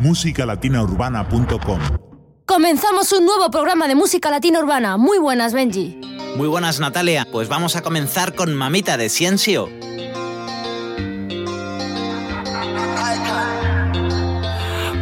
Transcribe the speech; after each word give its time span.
musicalatinaurbana.com. 0.00 1.80
Comenzamos 2.46 3.12
un 3.12 3.26
nuevo 3.26 3.50
programa 3.50 3.86
de 3.88 3.94
música 3.94 4.30
latina 4.30 4.60
urbana. 4.60 4.96
Muy 4.96 5.18
buenas, 5.18 5.52
Benji. 5.52 6.00
Muy 6.36 6.48
buenas, 6.48 6.80
Natalia. 6.80 7.26
Pues 7.30 7.48
vamos 7.48 7.76
a 7.76 7.82
comenzar 7.82 8.34
con 8.34 8.54
Mamita 8.54 8.96
de 8.96 9.08
Ciencio. 9.08 9.68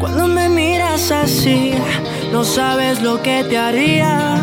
Cuando 0.01 0.27
me 0.29 0.49
miras 0.49 1.11
así, 1.11 1.73
no 2.33 2.43
sabes 2.45 3.03
lo 3.03 3.23
que 3.23 3.45
te 3.45 3.59
haría. 3.59 4.37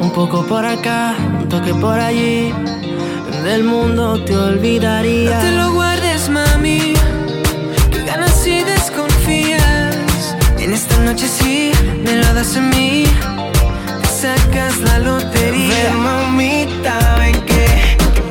Un 0.00 0.10
poco 0.12 0.44
por 0.46 0.64
acá, 0.64 1.14
un 1.40 1.48
toque 1.48 1.74
por 1.74 1.98
allí. 1.98 2.52
Del 3.42 3.64
mundo 3.64 4.22
te 4.24 4.36
olvidaría. 4.36 5.34
No 5.36 5.40
te 5.40 5.52
lo 5.52 5.72
esta 10.74 10.98
noche 10.98 11.28
sí, 11.28 11.70
me 12.04 12.16
lo 12.16 12.34
das 12.34 12.56
a 12.56 12.60
mí. 12.60 13.04
Sacas 14.20 14.78
la 14.80 14.98
lotería. 14.98 15.68
Ven, 15.68 15.96
mamita, 16.02 17.16
ven 17.18 17.40
que 17.42 17.66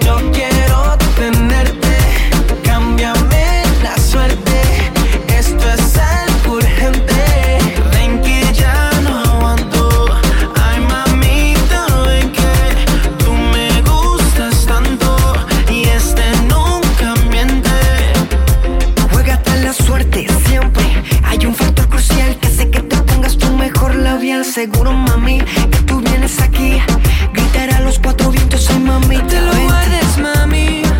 yo 0.05 0.17
quiero 0.31 0.97
tenerte. 1.15 1.82
Seguro, 24.53 24.93
mami, 24.93 25.39
que 25.71 25.79
tú 25.87 25.99
vienes 25.99 26.39
aquí. 26.39 26.79
Gritar 27.33 27.73
a 27.73 27.79
los 27.79 27.97
cuatro 27.97 28.29
vientos, 28.29 28.69
ay, 28.69 28.79
mami. 28.81 29.17
No 29.17 29.25
te 29.25 29.41
lo 29.41 29.63
guardes, 29.63 30.17
mami. 30.19 30.92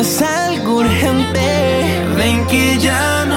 Es 0.00 0.22
algo 0.22 0.78
urgente. 0.78 2.04
Ven 2.16 2.46
que 2.46 2.78
ya 2.78 3.24
no 3.26 3.33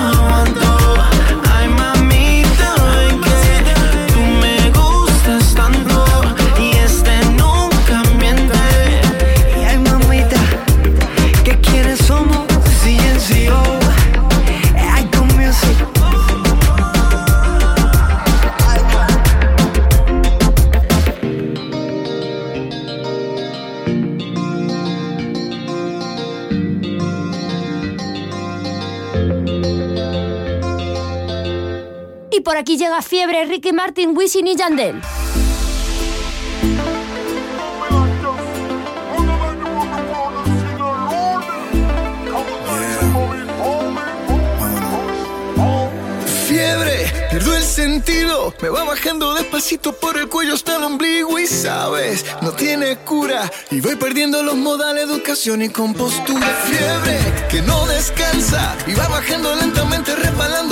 aquí 32.58 32.78
llega 32.78 33.02
Fiebre, 33.02 33.46
Ricky 33.46 33.72
Martin, 33.72 34.18
Wisin 34.18 34.48
y 34.48 34.56
Yandel. 34.56 35.02
Fiebre, 46.48 47.12
pierdo 47.30 47.56
el 47.56 47.64
sentido, 47.64 48.54
me 48.62 48.70
va 48.70 48.86
bajando 48.86 49.36
despacito 49.36 49.94
por 49.94 50.18
el 50.18 50.28
cuello 50.28 50.54
hasta 50.54 50.78
el 50.78 50.84
ombligo 50.84 51.38
y 51.38 51.46
sabes, 51.46 52.26
no 52.42 52.52
tiene 52.54 52.98
cura 53.00 53.52
y 53.70 53.82
voy 53.82 53.96
perdiendo 53.98 54.42
los 54.42 54.56
modales, 54.56 55.04
educación 55.04 55.62
y 55.62 55.70
compostura. 55.70 56.48
Fiebre 56.66 57.20
que 57.50 57.62
no 57.62 57.86
descansa 57.86 58.76
y 58.88 58.94
va 58.94 59.08
bajando 59.10 59.54
lentamente 59.56 60.07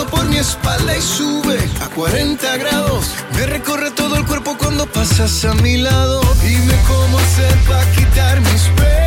por 0.03 0.25
mi 0.25 0.37
espalda 0.37 0.97
y 0.97 1.01
sube 1.01 1.57
a 1.81 1.87
40 1.87 2.57
grados. 2.57 3.05
Me 3.35 3.45
recorre 3.45 3.91
todo 3.91 4.17
el 4.17 4.25
cuerpo 4.25 4.57
cuando 4.57 4.85
pasas 4.85 5.45
a 5.45 5.53
mi 5.55 5.77
lado. 5.77 6.21
Dime 6.41 6.75
cómo 6.87 7.17
hacer 7.17 7.55
para 7.67 7.89
quitar 7.91 8.41
mis 8.41 8.63
penas. 8.75 9.05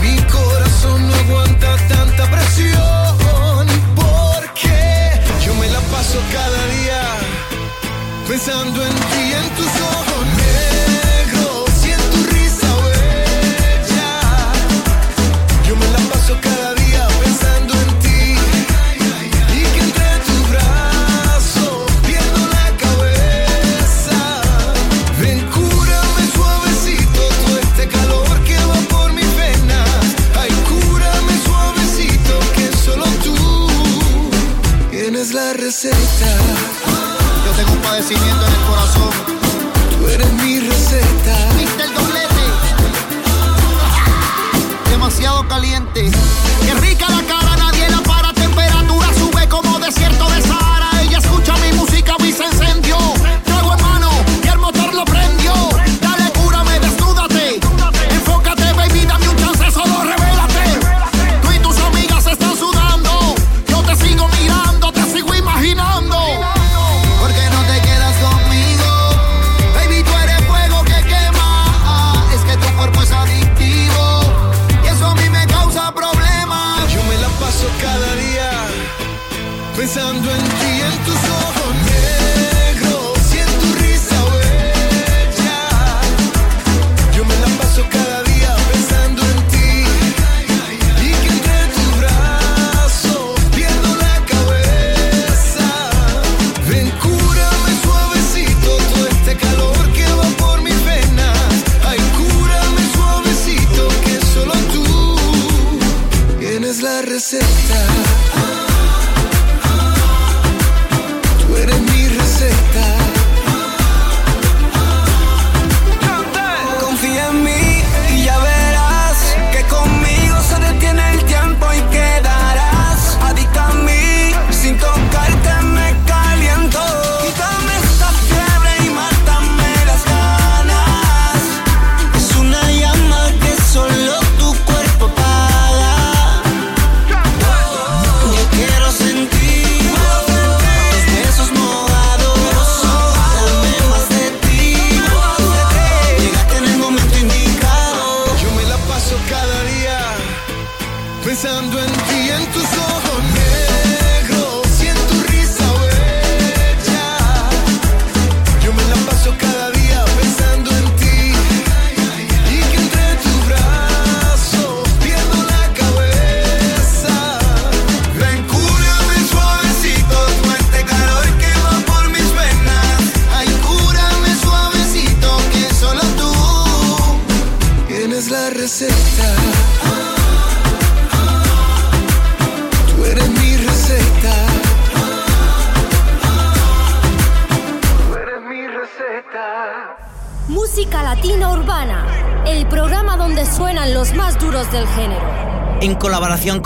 Mi 0.00 0.16
corazón 0.22 1.08
no 1.08 1.14
aguanta 1.14 1.76
tanta 1.88 2.30
presión 2.30 2.69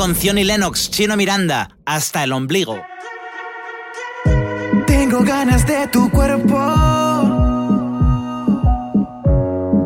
con 0.04 0.38
y 0.38 0.44
Lennox, 0.44 0.90
Chino 0.90 1.16
Miranda, 1.16 1.70
hasta 1.86 2.24
el 2.24 2.32
ombligo. 2.32 2.78
Tengo 4.86 5.20
ganas 5.20 5.66
de 5.66 5.86
tu 5.88 6.10
cuerpo, 6.10 6.58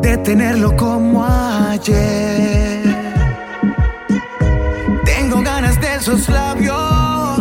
de 0.01 0.17
tenerlo 0.17 0.75
como 0.75 1.25
ayer. 1.25 2.83
Tengo 5.05 5.41
ganas 5.41 5.79
de 5.79 5.95
esos 5.95 6.27
labios, 6.27 7.39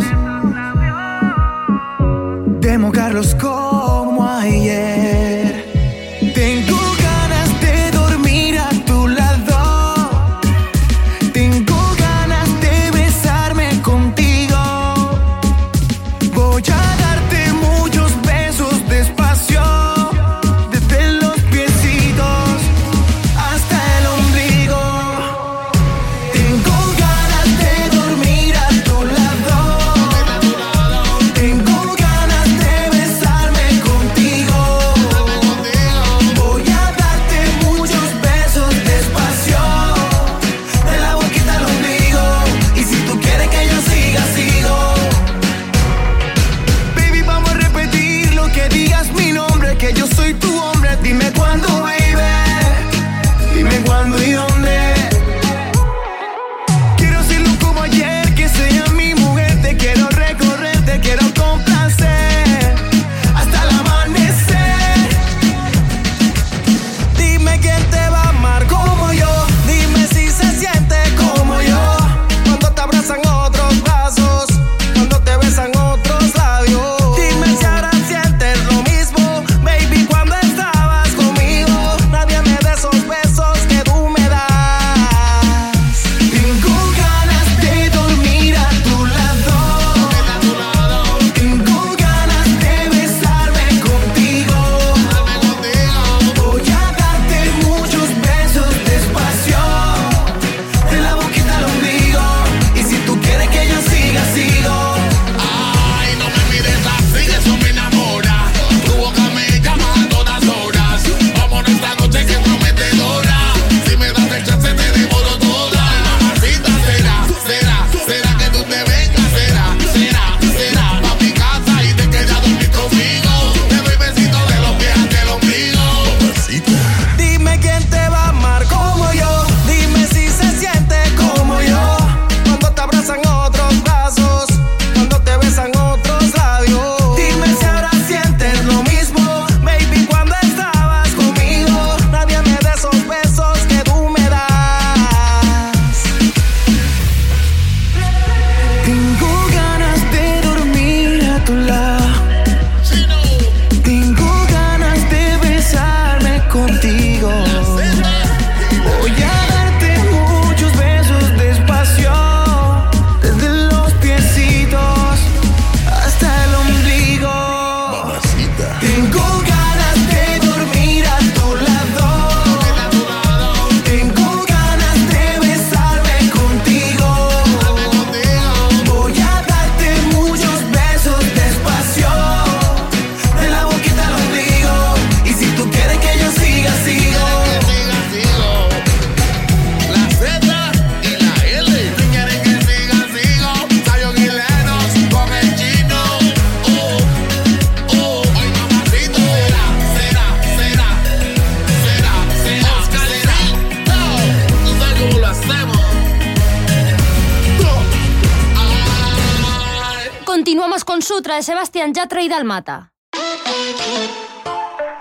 de 2.60 2.78
mojarlos 2.78 3.34
como 3.34 4.25
ayer. 4.25 4.98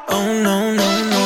Oh, 0.10 0.27
no, 0.43 0.72
no, 0.72 0.89
no. 1.12 1.24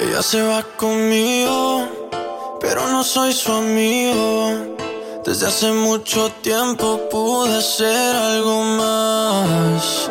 Ella 0.00 0.22
se 0.22 0.40
va 0.40 0.62
conmigo, 0.76 1.88
pero 2.60 2.88
no 2.88 3.04
soy 3.04 3.32
su 3.32 3.52
amigo. 3.52 4.76
Desde 5.26 5.46
hace 5.46 5.72
mucho 5.72 6.30
tiempo 6.40 6.98
pude 7.10 7.60
ser 7.60 8.16
algo 8.16 8.62
más. 8.62 10.10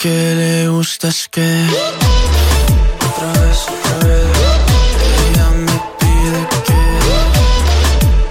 que 0.00 0.34
le 0.34 0.68
gusta 0.68 1.08
es 1.08 1.28
que 1.28 1.66
otra 3.06 3.32
vez, 3.42 3.66
otra 3.68 4.08
vez 4.08 4.26
ella 5.28 5.50
me 5.50 5.76
pide 5.98 6.40
que 6.64 6.80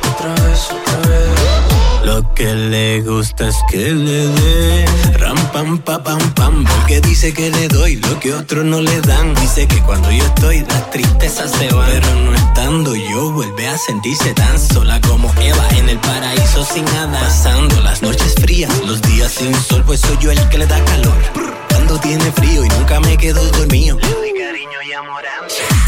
otra 0.10 0.34
vez, 0.44 0.68
otra 0.72 1.10
vez. 1.10 2.26
Que 2.36 2.56
le 2.56 3.02
gusta 3.02 3.50
es 3.50 3.58
que 3.70 3.92
le 3.92 4.28
dé 4.28 4.86
ram 5.20 5.38
pam 5.52 5.78
pa 5.80 6.02
pam 6.02 6.20
pam 6.34 6.64
porque 6.64 7.02
dice 7.02 7.34
que 7.34 7.52
le 7.52 7.68
doy 7.68 7.98
lo 7.98 8.20
que 8.20 8.34
otros 8.34 8.64
no 8.66 8.82
le 8.82 9.02
dan. 9.02 9.36
Dice 9.36 9.68
que 9.68 9.80
cuando 9.82 10.10
yo 10.10 10.24
estoy 10.24 10.62
las 10.62 10.90
tristezas 10.90 11.52
se 11.52 11.68
van 11.74 11.90
pero 11.92 12.16
no 12.16 12.34
estando 12.34 12.96
yo 12.96 13.32
vuelve 13.32 13.68
a 13.68 13.78
sentirse 13.78 14.34
tan 14.34 14.58
sola 14.58 15.00
como 15.02 15.32
Eva 15.40 15.68
en 15.78 15.90
el 15.90 16.00
paraíso 16.00 16.66
sin 16.66 16.86
nada. 16.86 17.20
Pasando 17.20 17.80
las 17.82 18.02
noches 18.02 18.34
frías 18.36 18.72
los 18.88 19.02
días 19.02 19.34
sin 19.34 19.54
sol 19.54 19.84
pues 19.86 20.00
soy 20.00 20.18
yo 20.20 20.32
el 20.32 20.50
que 20.50 20.58
le 20.58 20.66
da 20.66 20.84
calor 20.86 21.59
cuando 21.90 22.08
tiene 22.08 22.32
frío 22.34 22.64
y 22.64 22.70
nunca 22.70 23.00
me 23.00 23.18
quedo 23.18 23.44
dormido 23.52 23.98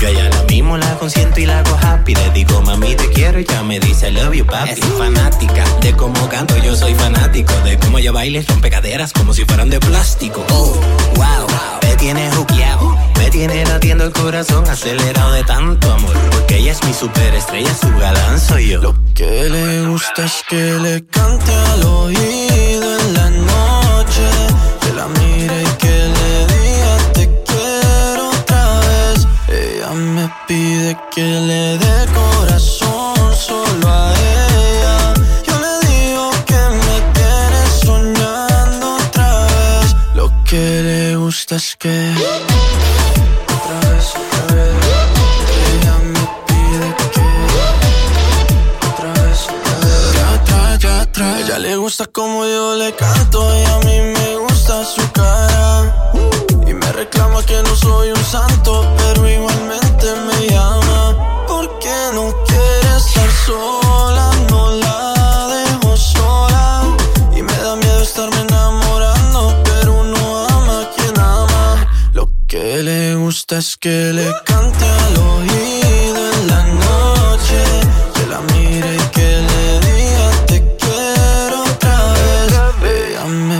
yo 0.01 0.07
a 0.07 0.09
ella 0.09 0.29
la 0.29 0.43
mismo 0.43 0.77
la 0.77 0.97
consiento 0.97 1.39
y 1.39 1.45
la 1.45 1.59
hago 1.59 1.77
happy. 1.81 2.15
Le 2.15 2.29
digo, 2.31 2.61
mami, 2.61 2.95
te 2.95 3.07
quiero 3.09 3.39
y 3.39 3.45
ya 3.45 3.61
me 3.61 3.79
dice, 3.79 4.09
I 4.09 4.13
love 4.13 4.33
you, 4.33 4.45
papi. 4.45 4.71
Es 4.71 4.79
fanática 4.79 5.63
de 5.81 5.95
cómo 5.95 6.27
canto, 6.27 6.57
yo 6.57 6.75
soy 6.75 6.95
fanático. 6.95 7.53
De 7.63 7.77
cómo 7.77 7.99
ella 7.99 8.11
baila 8.11 8.41
rompe 8.47 8.69
caderas 8.69 9.13
como 9.13 9.33
si 9.33 9.45
fueran 9.45 9.69
de 9.69 9.79
plástico. 9.79 10.43
Oh, 10.49 10.73
wow, 11.15 11.47
me 11.83 11.95
tiene 11.97 12.31
juqueado. 12.31 12.97
Me 13.17 13.29
tiene 13.29 13.63
latiendo 13.65 14.05
el 14.05 14.11
corazón 14.11 14.67
acelerado 14.67 15.33
de 15.33 15.43
tanto 15.43 15.91
amor. 15.91 16.15
Porque 16.31 16.57
ella 16.57 16.71
es 16.71 16.83
mi 16.83 16.93
superestrella, 16.93 17.73
su 17.75 17.89
galán 17.99 18.39
soy 18.39 18.69
yo. 18.69 18.81
Lo 18.81 18.95
que 19.13 19.49
le 19.49 19.85
gusta 19.85 20.25
es 20.25 20.43
que 20.49 20.79
le 20.79 21.05
cante 21.05 21.53
al 21.53 21.83
oído 21.83 22.99
en 22.99 23.13
la 23.13 23.29
noche. 23.29 24.50
La 25.01 25.07
mire 25.07 25.63
y 25.63 25.65
que 25.81 25.95
le 26.15 26.31
me 29.95 30.29
pide 30.47 30.95
que 31.13 31.21
le 31.21 31.77
dé 31.77 32.05
corazón 32.13 33.35
solo 33.35 33.87
a 33.87 34.13
ella. 34.13 35.13
Yo 35.47 35.53
le 35.63 35.73
digo 35.87 36.29
que 36.45 36.61
me 36.85 36.97
tiene 37.17 37.61
soñando 37.83 38.95
otra 38.95 39.29
vez. 39.47 39.95
Lo 40.13 40.31
que 40.43 40.63
le 40.87 41.15
gusta 41.15 41.55
es 41.55 41.75
que 41.77 42.13
otra 43.57 43.77
vez, 43.89 44.05
otra 44.23 44.41
vez. 44.53 44.73
Ella 45.71 45.95
me 46.13 46.23
pide 46.47 46.87
que 47.13 47.25
otra 48.89 49.09
vez, 49.19 49.39
otra 49.49 49.77
vez. 49.81 50.13
Ya 50.13 50.27
atrás, 50.35 50.79
ya 50.79 51.01
atrás. 51.01 51.39
Ella 51.41 51.57
le 51.57 51.75
gusta 51.75 52.05
como 52.05 52.45
yo 52.45 52.75
le 52.75 52.93
canto 52.93 53.39
y 53.57 53.63
a 53.65 53.77
mí 53.79 53.99
me 54.13 54.35
gusta 54.37 54.50
su 54.79 55.11
cara. 55.11 55.93
Y 56.65 56.73
me 56.73 56.91
reclama 56.93 57.43
que 57.43 57.61
no 57.61 57.75
soy 57.75 58.11
un 58.11 58.23
santo, 58.23 58.85
pero 58.97 59.27
igualmente 59.27 60.07
me 60.27 60.47
llama 60.47 61.45
porque 61.47 61.93
no 62.13 62.33
quiere 62.47 62.97
estar 62.97 63.29
sola, 63.45 64.31
no 64.49 64.71
la 64.83 65.47
dejo 65.55 65.97
sola 65.97 66.83
y 67.35 67.41
me 67.41 67.55
da 67.57 67.75
miedo 67.75 68.01
estarme 68.01 68.39
enamorando, 68.47 69.61
pero 69.65 69.99
uno 69.99 70.47
ama 70.47 70.81
a 70.83 70.89
quien 70.95 71.19
ama. 71.19 71.87
Lo 72.13 72.29
que 72.47 72.81
le 72.81 73.15
gusta 73.15 73.57
es 73.57 73.75
que 73.75 74.13
le 74.13 74.27
cante 74.45 74.85
al 74.85 75.17
oído 75.17 76.21
en 76.33 76.47
la 76.47 76.63
noche, 76.63 77.61
que 78.15 78.25
la 78.27 78.39
mire 78.53 78.95
y 78.95 79.05
que 79.15 79.29
le 79.49 79.79
diga 79.87 80.27
te 80.47 80.57
quiero 80.77 81.63
otra 81.63 81.97
vez. 82.81 83.09
Ella 83.09 83.25
me 83.25 83.59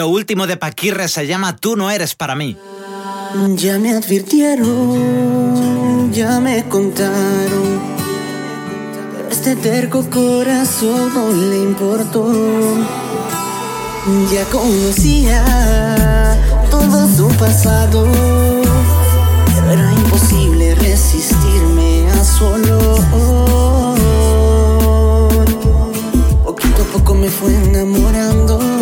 Lo 0.00 0.08
último 0.08 0.46
de 0.46 0.56
Paquirre 0.56 1.08
se 1.08 1.26
llama 1.26 1.58
Tú 1.58 1.76
no 1.76 1.90
eres 1.90 2.14
para 2.14 2.34
mí. 2.34 2.56
Ya 3.56 3.78
me 3.78 3.92
advirtieron, 3.92 6.10
ya 6.10 6.40
me 6.40 6.66
contaron. 6.70 7.78
Este 9.30 9.56
terco 9.56 10.08
corazón 10.08 11.12
no 11.12 11.30
le 11.30 11.58
importó. 11.58 12.32
Ya 14.32 14.46
conocía 14.46 15.44
todo 16.70 17.06
su 17.14 17.28
pasado. 17.36 18.06
Era 19.70 19.92
imposible 19.92 20.76
resistirme 20.76 22.10
a 22.10 22.24
su 22.24 22.46
olor. 22.46 23.04
Poquito 26.42 26.84
a 26.84 26.86
poco 26.86 27.12
me 27.12 27.28
fue 27.28 27.54
enamorando. 27.54 28.79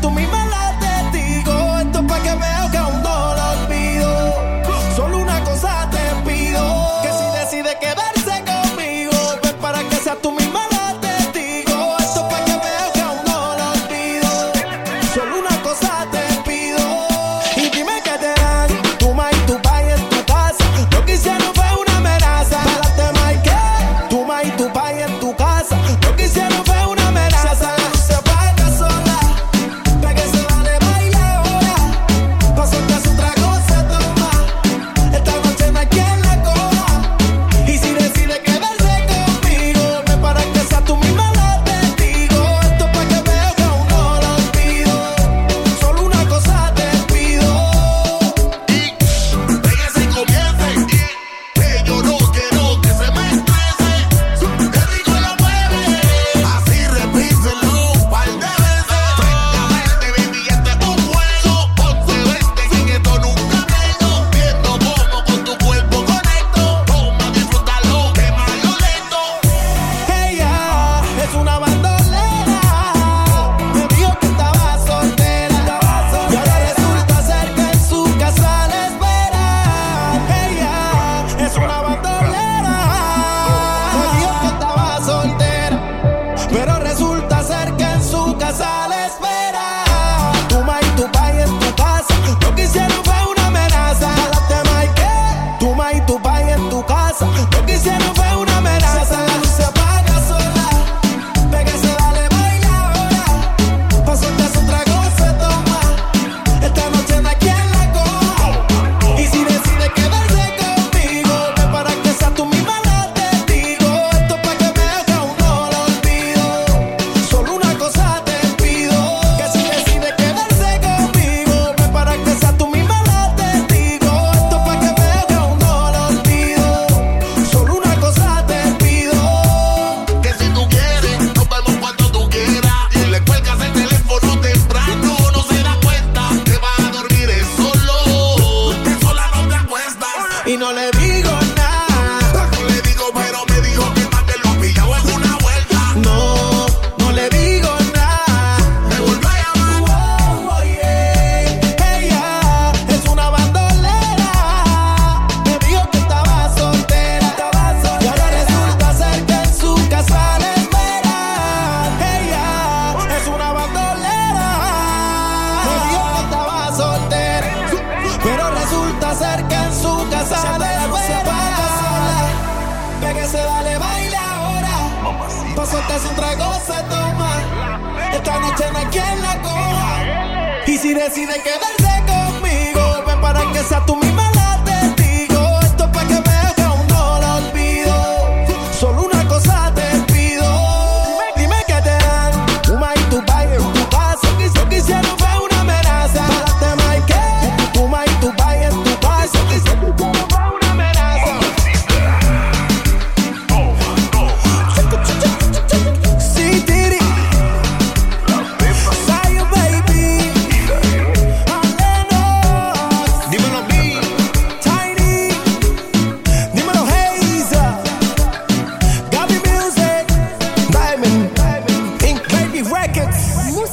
Tú 0.00 0.10
misma 0.10 0.37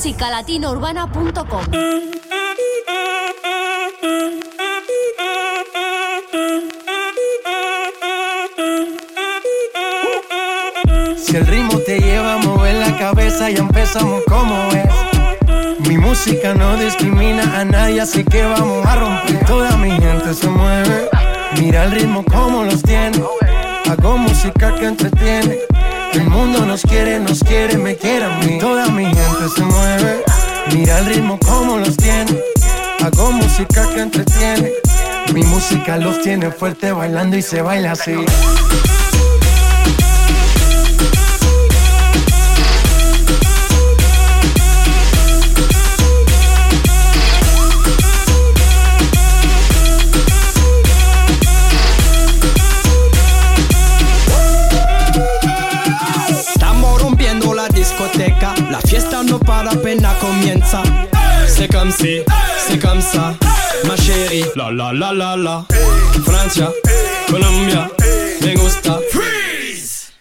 musicalatinourbana.com. 0.05 1.65
Si 11.17 11.35
el 11.35 11.47
ritmo 11.47 11.79
te 11.79 11.99
lleva 11.99 12.35
a 12.35 12.37
mover 12.37 12.75
la 12.75 12.95
cabeza, 12.99 13.49
ya 13.49 13.61
empezamos 13.61 14.21
como 14.27 14.55
es. 14.73 15.87
Mi 15.87 15.97
música 15.97 16.53
no 16.53 16.77
discrimina 16.77 17.59
a 17.59 17.65
nadie, 17.65 18.01
así 18.01 18.23
que 18.23 18.43
vamos 18.43 18.85
a 18.85 18.95
romper. 18.97 19.45
Toda 19.47 19.75
mi 19.77 19.89
gente 19.89 20.35
se 20.35 20.47
mueve. 20.47 21.09
Mira 21.59 21.85
el 21.85 21.91
ritmo 21.91 22.23
como 22.25 22.63
los 22.63 22.83
tiene. 22.83 23.23
Hago 23.89 24.19
música 24.19 24.75
que 24.75 24.85
entretiene. 24.85 25.74
El 26.15 26.29
mundo 26.29 26.65
nos 26.65 26.81
quiere, 26.83 27.19
nos 27.19 27.43
quiere, 27.43 27.77
me 27.77 27.97
quiere 27.97 28.23
a 28.23 28.37
mí. 28.37 28.57
Toda 28.57 28.87
mi 28.87 29.03
gente 29.03 29.49
se 29.53 29.63
mueve. 29.63 30.23
Mira 30.73 30.99
el 30.99 31.07
ritmo 31.07 31.37
como 31.39 31.77
los 31.77 31.97
tiene. 31.97 32.39
Hago 33.03 33.33
música 33.33 33.85
que 33.93 34.01
entretiene. 34.01 34.71
Mi 35.33 35.43
música 35.43 35.97
los 35.97 36.21
tiene 36.21 36.51
fuerte 36.51 36.93
bailando 36.93 37.35
y 37.35 37.41
se 37.41 37.61
baila 37.61 37.91
así. 37.91 38.15
La 58.75 58.81
fiesta 58.81 59.23
no 59.23 59.39
para 59.39 59.71
apenas 59.71 60.15
comienza. 60.17 60.83
C'est 61.47 61.71
comme 61.71 61.91
si, 61.91 62.21
c'est 62.67 62.79
comme 62.79 63.01
ça, 63.01 63.33
ma 63.87 63.95
chérie. 63.95 64.43
La 64.55 64.69
la 64.69 64.91
la 64.91 65.13
la 65.13 65.37
la. 65.37 65.65
Francia, 66.25 66.69
Colombia, 67.29 67.89
me 68.41 68.53
gusta. 68.55 68.99
Freeze. 69.11 70.11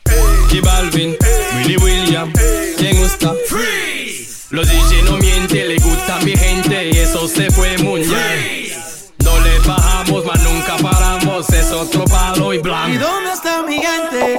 J 0.50 0.60
Balvin, 0.60 1.16
Willy 1.56 1.76
William, 1.78 2.32
me 2.80 2.92
gusta. 2.94 3.34
Freeze. 3.48 4.46
Los 4.50 4.68
DJ 4.68 5.02
no 5.04 5.16
mienten, 5.16 5.68
le 5.68 5.76
gusta 5.78 6.20
mi 6.24 6.36
gente 6.36 6.90
y 6.92 6.98
eso 6.98 7.26
se 7.26 7.50
fue 7.50 7.76
muy 7.78 8.02
bien. 8.02 8.72
No 9.24 9.32
le 9.40 9.58
bajamos, 9.66 10.24
mas 10.26 10.40
nunca 10.44 10.76
paramos, 10.76 11.50
es 11.50 11.72
otro 11.72 12.04
palo 12.04 12.52
y 12.52 12.58
¿Y 12.58 12.60
blanco. 12.60 12.98
dónde 13.00 13.32
está 13.32 13.62
mi 13.62 13.80
gente? 13.80 14.38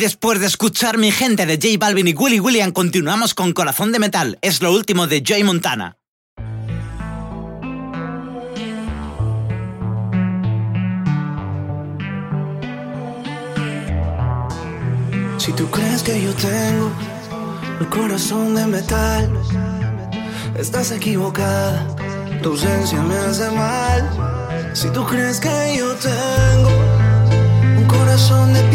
Después 0.00 0.40
de 0.40 0.46
escuchar 0.46 0.98
mi 0.98 1.12
gente 1.12 1.46
de 1.46 1.56
J 1.56 1.78
Balvin 1.78 2.08
y 2.08 2.14
Willy 2.14 2.40
William, 2.40 2.72
continuamos 2.72 3.34
con 3.34 3.52
Corazón 3.52 3.92
de 3.92 3.98
Metal. 3.98 4.38
Es 4.40 4.62
lo 4.62 4.72
último 4.72 5.06
de 5.06 5.22
Joy 5.22 5.44
Montana. 5.44 5.98
Si 15.36 15.52
tú 15.52 15.70
crees 15.70 16.02
que 16.02 16.22
yo 16.22 16.32
tengo 16.34 16.90
el 17.80 17.88
corazón 17.88 18.54
de 18.54 18.66
metal, 18.66 19.30
estás 20.56 20.92
equivocada. 20.92 21.86
Tu 22.42 22.50
ausencia 22.50 23.02
me 23.02 23.16
hace 23.16 23.50
mal. 23.50 24.70
Si 24.74 24.88
tú 24.90 25.04
crees 25.06 25.40
que 25.40 25.76
yo 25.76 25.94
tengo 25.96 26.70
un 27.78 27.84
corazón 27.86 28.54
de 28.54 28.69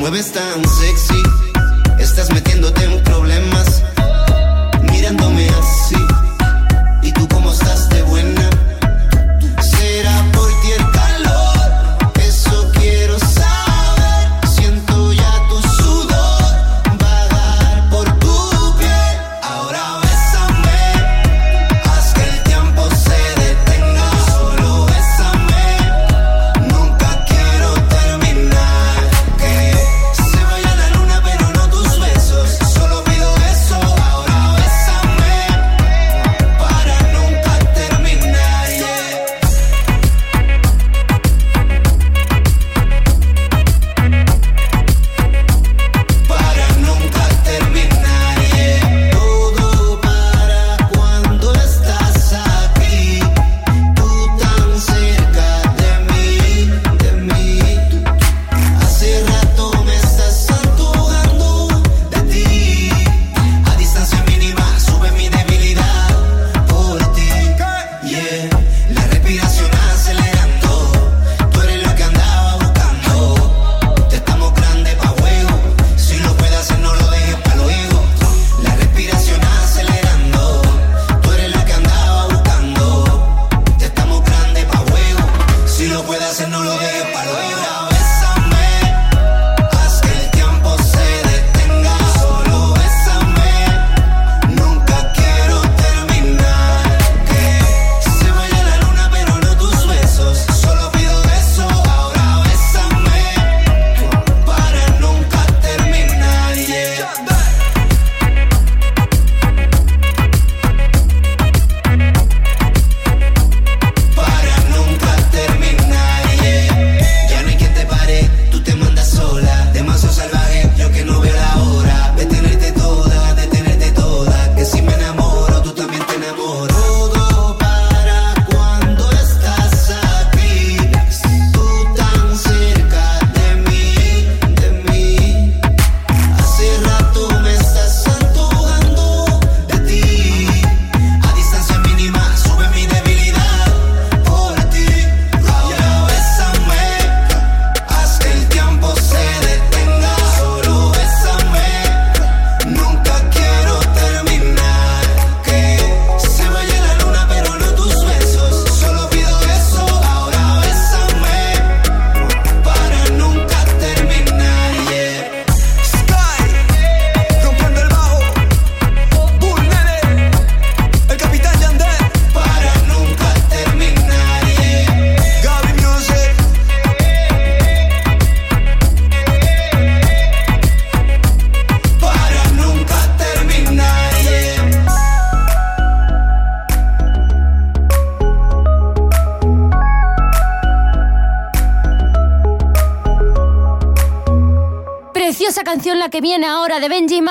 mueves 0.00 0.32
tan 0.32 0.64
sexy, 0.66 1.22
estás 1.98 2.32
metiéndote 2.32 2.84
en 2.84 3.04
problemas, 3.04 3.82
mirándome 4.90 5.46
así. 5.50 5.96
¿Y 7.02 7.12
tú 7.12 7.28
cómo 7.28 7.52
estás? 7.52 7.90
Te 7.90 8.00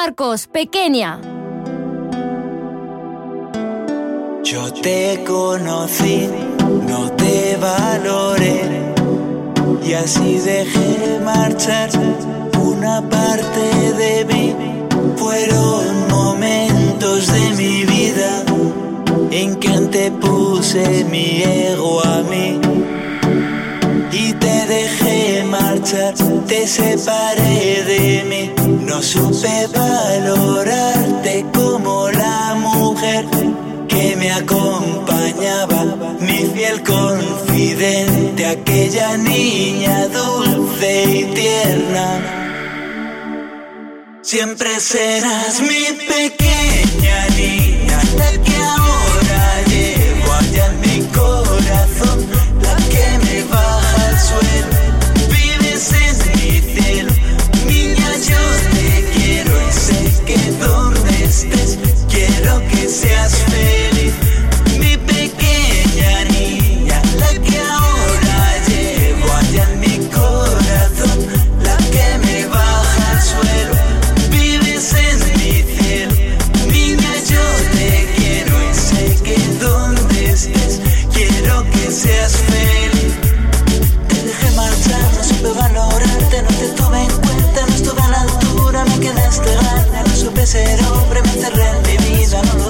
Marcos, 0.09 0.47
pequeña. 0.47 1.21
Yo 4.43 4.73
te 4.81 5.23
conocí, 5.23 6.27
no 6.87 7.11
te 7.11 7.55
valoré 7.57 8.63
y 9.85 9.93
así 9.93 10.39
dejé 10.39 11.19
marchar 11.23 11.91
una 12.59 13.07
parte 13.07 13.93
de 14.01 14.25
mí. 14.25 14.55
Fueron 15.15 16.07
momentos 16.09 17.27
de 17.27 17.51
mi 17.55 17.83
vida 17.85 18.43
en 19.29 19.57
que 19.57 19.67
antepuse 19.67 21.05
mi 21.05 21.43
ego 21.43 22.03
a 22.03 22.23
mí 22.23 22.59
y 24.11 24.33
te 24.33 24.65
dejé 24.65 25.43
marchar, 25.43 26.15
te 26.47 26.65
separé 26.65 27.83
de 27.83 28.23
mí 28.27 28.58
no 28.99 29.05
supe 29.05 29.65
valorarte 29.73 31.45
como 31.53 32.09
la 32.09 32.53
mujer 32.55 33.25
que 33.87 34.13
me 34.17 34.29
acompañaba, 34.29 35.85
mi 36.19 36.39
fiel 36.53 36.83
confidente, 36.83 38.45
aquella 38.45 39.15
niña 39.15 40.05
dulce 40.09 41.03
y 41.05 41.23
tierna. 41.33 42.07
Siempre 44.21 44.77
serás 44.81 45.61
mi 45.61 45.85
pequeña 46.05 47.29
niña. 47.37 47.68
ser 90.49 90.79
hombre, 90.87 91.21
meterle 91.21 91.63
en 91.69 91.81
mi 91.83 92.17
vida, 92.17 92.41
no 92.41 92.55
lo 92.55 92.68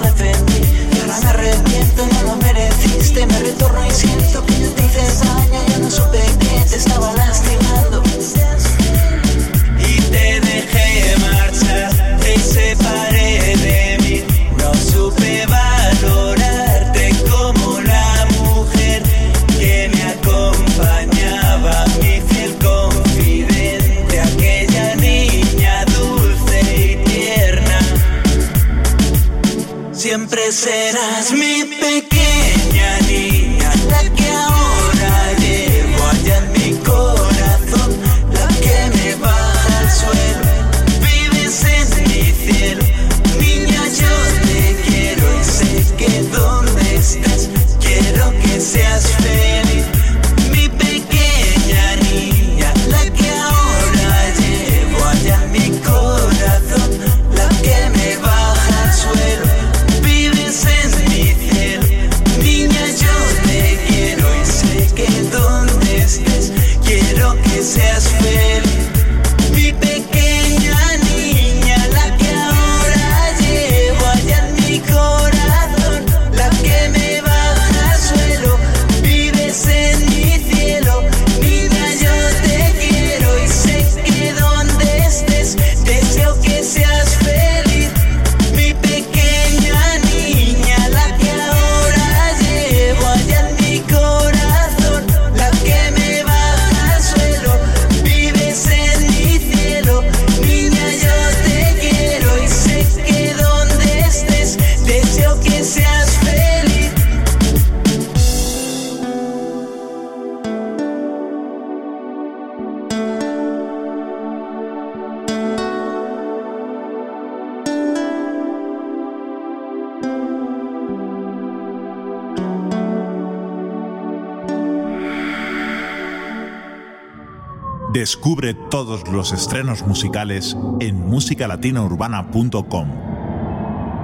Descubre 128.39 128.69
todos 128.69 129.05
los 129.09 129.33
estrenos 129.33 129.85
musicales 129.85 130.55
en 130.79 130.95
musicalatinourbana.com. 130.95 132.87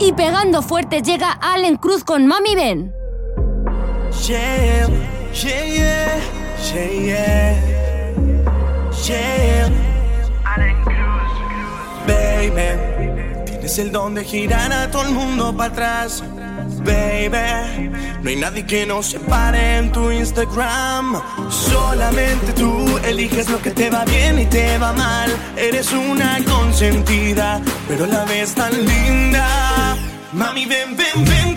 Y 0.01 0.11
pegando 0.11 0.61
fuerte 0.61 1.01
llega 1.01 1.31
Allen 1.31 1.77
Cruz 1.77 2.03
con 2.03 2.27
Mami 2.27 2.53
Ben. 2.53 2.93
Baby, 12.05 13.45
tienes 13.45 13.79
el 13.79 13.93
don 13.93 14.15
de 14.15 14.25
girar 14.25 14.73
a 14.73 14.91
todo 14.91 15.03
el 15.03 15.13
mundo 15.13 15.55
para 15.55 15.71
atrás 15.71 16.21
baby. 16.84 17.89
No 18.22 18.30
hay 18.30 18.36
nadie 18.36 18.66
que 18.66 18.86
nos 18.86 19.07
separe 19.07 19.78
en 19.78 19.91
tu 19.91 20.11
Instagram. 20.11 21.22
Solamente 21.49 22.53
tú 22.53 22.99
eliges 23.05 23.49
lo 23.49 23.61
que 23.61 23.72
te 23.72 23.89
va 23.89 24.03
bien 24.05 24.39
y 24.39 24.45
te 24.45 24.78
va 24.78 24.93
mal. 24.93 25.30
Eres 25.55 25.91
una 25.93 26.38
consentida, 26.45 27.61
pero 27.88 28.05
la 28.05 28.26
ves 28.26 28.55
tan 28.55 28.72
linda. 28.86 29.95
Mami, 30.34 30.66
ven, 30.66 30.97
ven, 30.97 31.26
ven, 31.26 31.55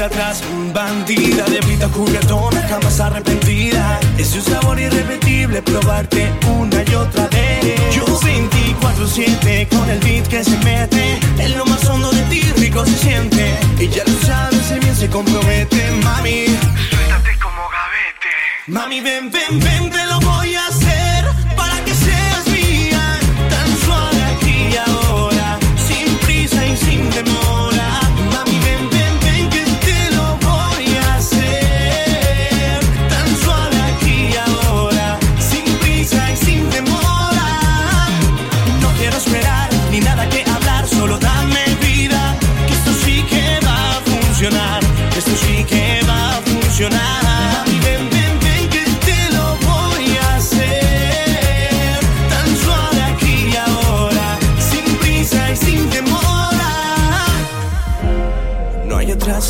vuelta 0.00 0.06
atrás, 0.06 0.42
bandida 0.72 1.44
de 1.44 1.60
vida 1.60 1.88
juguetona, 1.92 2.62
jamás 2.68 3.00
arrepentida. 3.00 4.00
Es 4.18 4.34
un 4.34 4.42
sabor 4.42 4.80
irrepetible 4.80 5.60
probarte 5.62 6.32
una 6.58 6.82
y 6.82 6.94
otra 6.94 7.26
vez. 7.28 7.94
Yo 7.94 8.04
24-7 8.06 9.68
con 9.68 9.90
el 9.90 9.98
beat 10.00 10.26
que 10.28 10.44
se 10.44 10.56
mete, 10.58 11.18
en 11.38 11.58
lo 11.58 11.66
más 11.66 11.84
hondo 11.88 12.10
de 12.12 12.22
ti 12.24 12.40
rico 12.56 12.84
se 12.86 12.96
siente. 12.96 13.58
Y 13.78 13.88
ya 13.88 14.04
lo 14.04 14.18
sabes, 14.26 14.62
si 14.66 14.78
bien 14.78 14.96
se 14.96 15.08
compromete, 15.08 15.90
mami. 16.02 16.46
Suéltate 16.88 17.38
como 17.42 17.62
gavete. 17.68 18.32
Mami, 18.68 19.00
ven, 19.00 19.30
ven, 19.30 19.60
ven, 19.60 19.90
te 19.90 20.04
lo 20.06 20.20
voy 20.20 20.54
a 20.54 20.69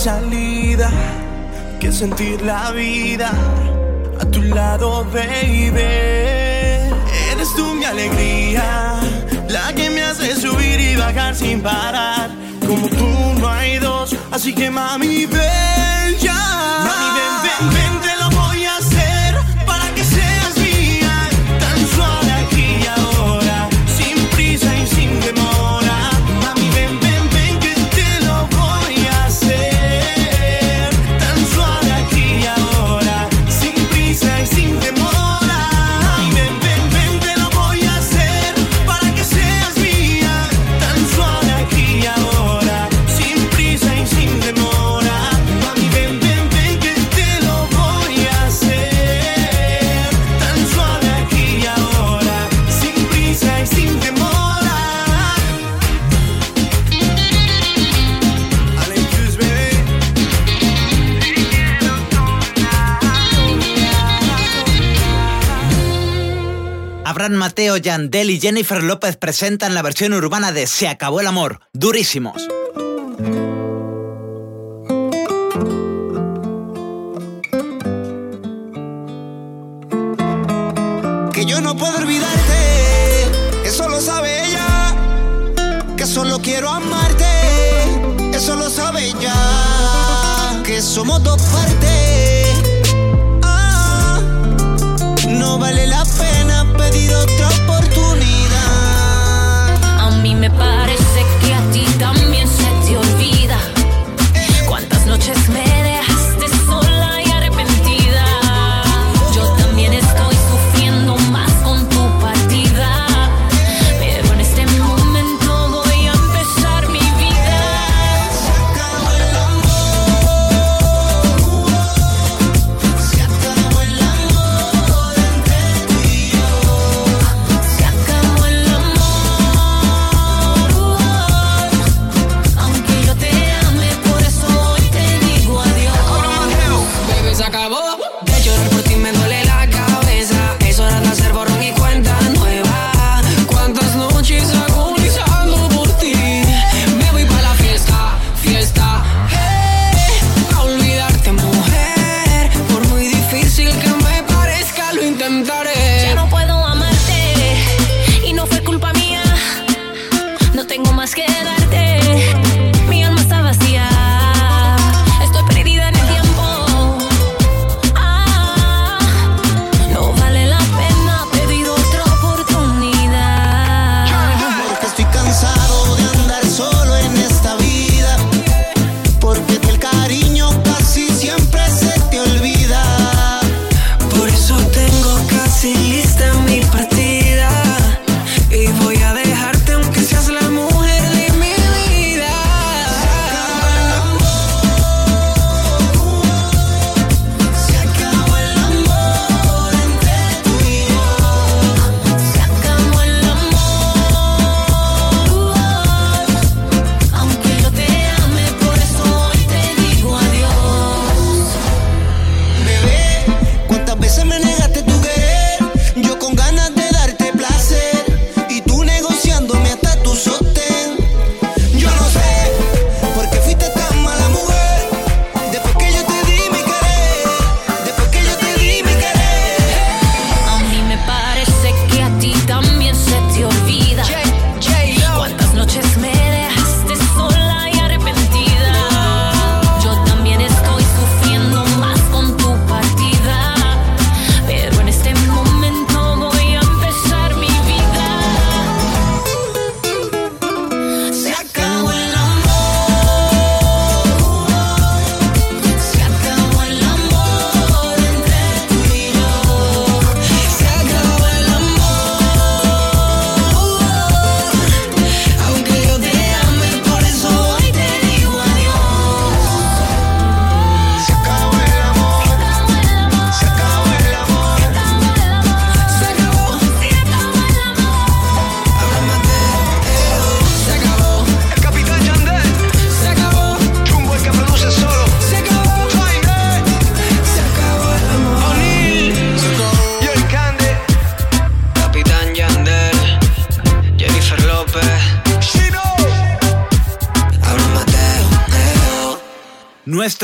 salida 0.01 0.91
que 1.79 1.93
sentir 1.93 2.41
la 2.41 2.71
vida 2.71 3.31
a 4.19 4.25
tu 4.25 4.41
lado, 4.41 5.05
baby. 5.13 5.83
Eres 7.33 7.55
tú 7.55 7.75
mi 7.75 7.85
alegría, 7.85 8.99
la 9.49 9.75
que 9.75 9.91
me 9.91 10.03
hace 10.03 10.35
subir 10.37 10.81
y 10.81 10.97
bajar 10.97 11.35
sin 11.35 11.61
parar. 11.61 12.31
Como 12.67 12.89
tú 12.89 13.09
no 13.41 13.49
hay 13.49 13.79
dos, 13.79 14.17
así 14.31 14.55
que 14.55 14.71
mami, 14.71 15.27
ven 15.27 16.17
ya. 16.19 16.41
Mami, 16.89 17.09
ven, 17.19 17.35
ven, 17.45 17.75
ven. 17.75 18.00
Mateo, 67.37 67.77
Yandel 67.77 68.31
y 68.31 68.41
Jennifer 68.41 68.83
López 68.83 69.17
presentan 69.17 69.75
la 69.75 69.83
versión 69.83 70.13
urbana 70.13 70.53
de 70.53 70.67
Se 70.67 70.89
acabó 70.89 71.21
el 71.21 71.27
amor, 71.27 71.61
durísimos. 71.73 72.49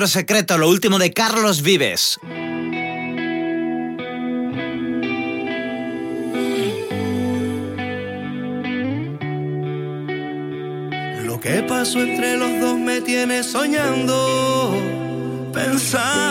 Secreto, 0.09 0.59
lo 0.59 0.68
último 0.68 0.98
de 0.98 1.12
Carlos 1.12 1.62
Vives. 1.62 2.18
Lo 11.24 11.40
que 11.40 11.64
pasó 11.68 12.00
entre 12.00 12.36
los 12.36 12.61
dos 12.61 12.78
me 12.78 13.00
tiene 13.00 13.42
soñando, 13.42 14.74
pensando. 15.52 16.26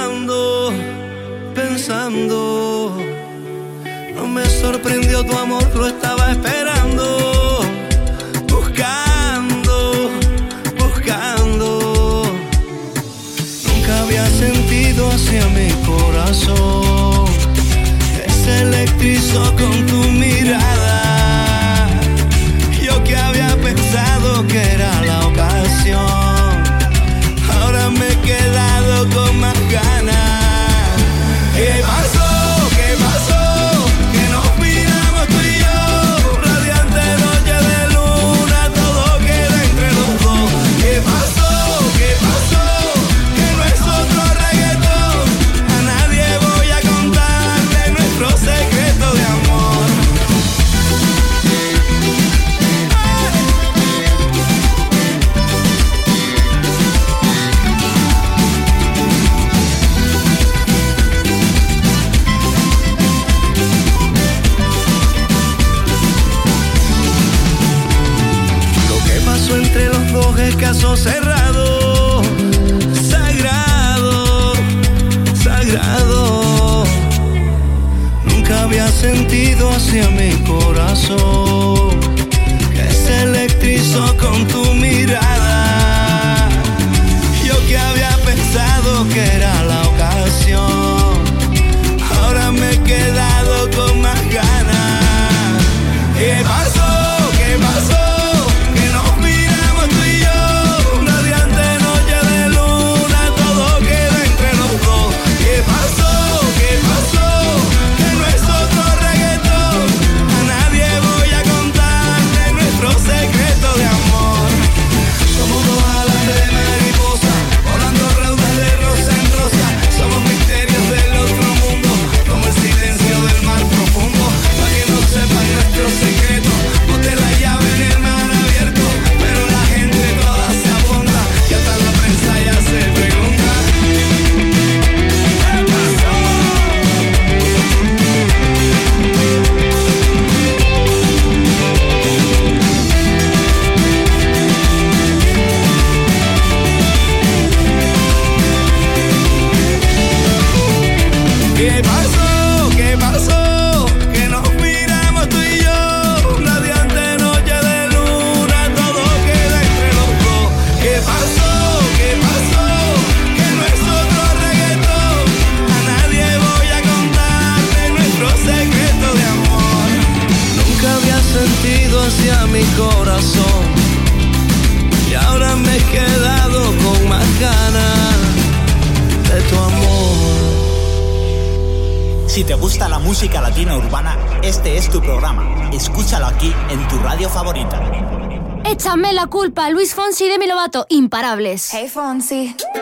Hey, 191.56 191.88
Fonzie. 191.88 192.75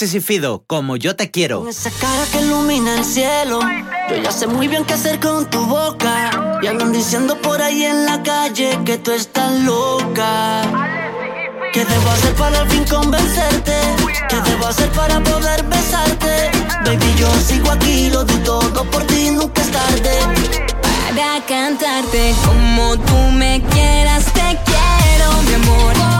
Alexis 0.00 0.24
Fido, 0.24 0.64
como 0.66 0.96
yo 0.96 1.14
te 1.14 1.30
quiero. 1.30 1.68
Esa 1.68 1.90
cara 1.90 2.24
que 2.32 2.40
ilumina 2.40 2.94
el 2.96 3.04
cielo, 3.04 3.60
yo 4.08 4.16
ya 4.16 4.32
sé 4.32 4.46
muy 4.46 4.66
bien 4.66 4.86
qué 4.86 4.94
hacer 4.94 5.20
con 5.20 5.44
tu 5.50 5.62
boca. 5.66 6.30
Y 6.62 6.68
andan 6.68 6.90
diciendo 6.90 7.36
por 7.42 7.60
ahí 7.60 7.84
en 7.84 8.06
la 8.06 8.22
calle 8.22 8.78
que 8.86 8.96
tú 8.96 9.10
estás 9.10 9.52
loca. 9.60 10.62
¿Qué 11.74 11.84
debo 11.84 12.10
hacer 12.12 12.34
para 12.34 12.60
al 12.60 12.70
fin 12.70 12.84
convencerte? 12.84 13.74
¿Qué 14.30 14.36
debo 14.36 14.68
hacer 14.68 14.88
para 14.92 15.20
poder 15.20 15.64
besarte? 15.64 16.50
Baby, 16.86 17.14
yo 17.18 17.28
sigo 17.46 17.70
aquí, 17.70 18.08
lo 18.08 18.24
doy 18.24 18.38
todo 18.38 18.82
por 18.90 19.02
ti, 19.04 19.30
nunca 19.32 19.60
es 19.60 19.70
tarde. 19.70 20.18
Para 21.14 21.44
cantarte 21.44 22.34
como 22.46 22.96
tú 22.96 23.16
me 23.32 23.62
quieras, 23.70 24.24
te 24.32 24.58
quiero, 24.64 25.42
mi 25.46 25.54
amor 25.56 26.19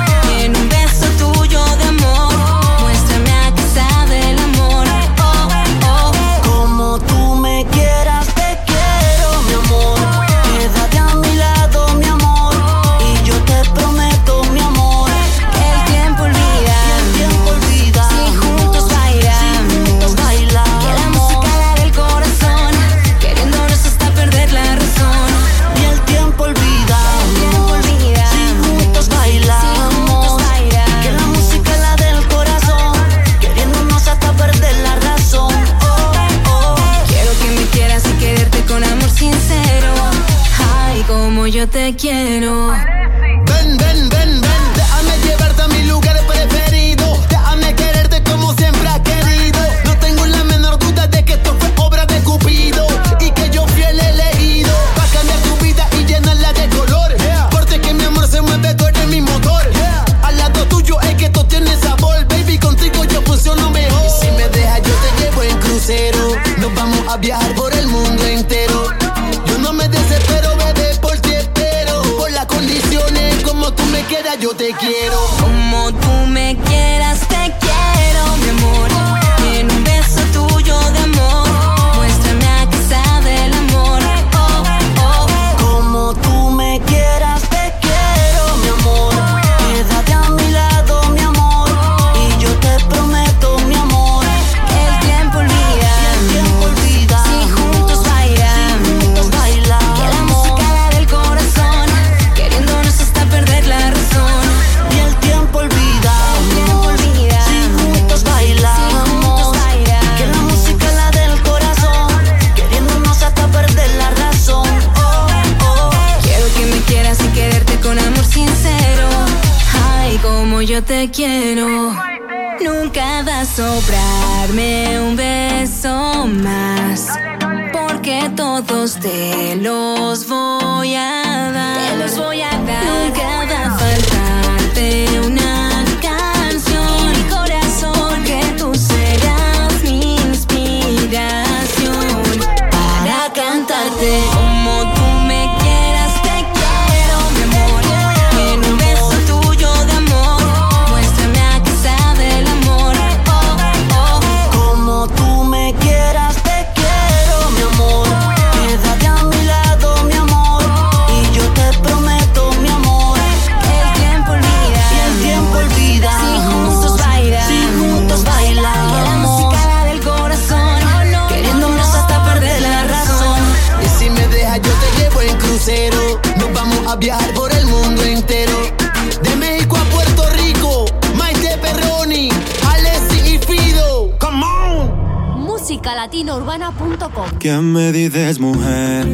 ¿Qué 187.40 187.56
me 187.56 187.90
dices, 187.90 188.38
mujer? 188.38 189.06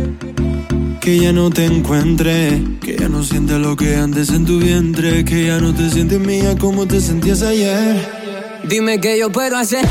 Que 1.00 1.20
ya 1.20 1.32
no 1.32 1.48
te 1.50 1.64
encuentre, 1.64 2.60
que 2.80 2.96
ya 2.96 3.08
no 3.08 3.22
sientes 3.22 3.56
lo 3.58 3.76
que 3.76 3.94
antes 3.94 4.30
en 4.30 4.44
tu 4.44 4.58
vientre, 4.58 5.24
que 5.24 5.46
ya 5.46 5.60
no 5.60 5.72
te 5.72 5.88
sientes 5.90 6.18
mía 6.18 6.56
como 6.58 6.86
te 6.86 7.00
sentías 7.00 7.42
ayer. 7.42 7.96
Dime 8.64 9.00
qué 9.00 9.16
yo 9.16 9.30
puedo 9.30 9.56
hacer. 9.56 9.86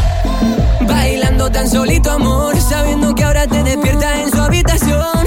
Bailando 0.86 1.50
tan 1.50 1.70
solito, 1.70 2.12
amor. 2.12 2.60
Sabiendo 2.60 3.16
que 3.16 3.24
ahora 3.24 3.48
te 3.48 3.64
despiertas 3.64 4.20
en 4.26 4.32
su 4.32 4.42
habitación. 4.42 5.26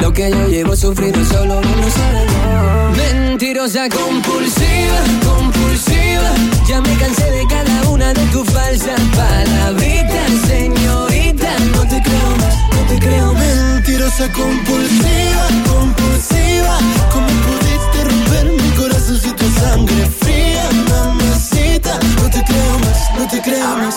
Lo 0.00 0.12
que 0.14 0.30
yo 0.30 0.48
llevo 0.48 0.74
sufrido 0.74 1.22
solo 1.26 1.60
no 1.60 1.70
lo. 1.76 2.96
Mentirosa, 2.96 3.88
compulsiva, 3.90 5.00
compulsiva. 5.24 6.32
Ya 6.66 6.80
me 6.80 6.94
cansé 6.96 7.30
de 7.30 7.46
cada 7.48 7.88
una 7.90 8.14
de 8.14 8.24
tus 8.26 8.48
falsas 8.48 9.00
palabritas, 9.14 10.30
señorita. 10.48 11.50
No 11.74 11.82
te 11.82 12.02
creo 12.02 12.36
más, 12.38 12.45
te 12.88 12.98
creo. 12.98 13.32
Mentirosa, 13.34 14.30
compulsiva, 14.32 15.46
compulsiva. 15.68 16.78
¿Cómo 17.12 17.26
pudiste 17.26 18.04
romper 18.04 18.52
mi 18.52 18.70
corazón 18.76 19.18
si 19.20 19.30
tu 19.32 19.48
sangre 19.60 20.06
fría, 20.20 20.68
mamacita? 20.88 21.98
No 22.16 22.30
te 22.30 22.42
creo 22.44 22.78
más, 22.80 22.98
no 23.18 23.28
te 23.28 23.42
creo 23.42 23.76
más. 23.76 23.96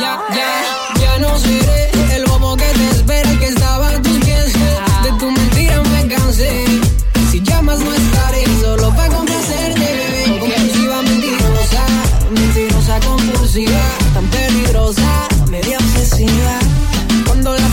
Ya, 0.00 0.20
ya, 0.34 1.00
ya 1.00 1.18
no 1.18 1.38
seré 1.38 1.90
el 2.16 2.24
bobo 2.26 2.56
que 2.56 2.64
te 2.64 2.90
espera 2.90 3.32
y 3.32 3.36
que 3.38 3.46
estaba 3.46 3.88
a 3.88 4.02
tus 4.02 4.18
pies. 4.24 4.52
De 5.02 5.10
tu 5.18 5.30
mentira 5.30 5.82
me 5.82 6.06
cansé. 6.08 6.64
Si 7.30 7.40
llamas 7.42 7.80
no 7.80 7.92
estaré 7.92 8.44
solo 8.60 8.94
para 8.94 9.14
complacerte, 9.14 9.80
bebé. 9.80 10.38
Compulsiva, 10.40 11.02
mentirosa, 11.02 11.82
mentirosa, 12.30 13.00
compulsiva, 13.00 13.82
tan 14.14 14.26
peligrosa, 14.26 15.28
media 15.50 15.78
obsesiva. 15.78 16.58
Cuando 17.26 17.54
la 17.54 17.68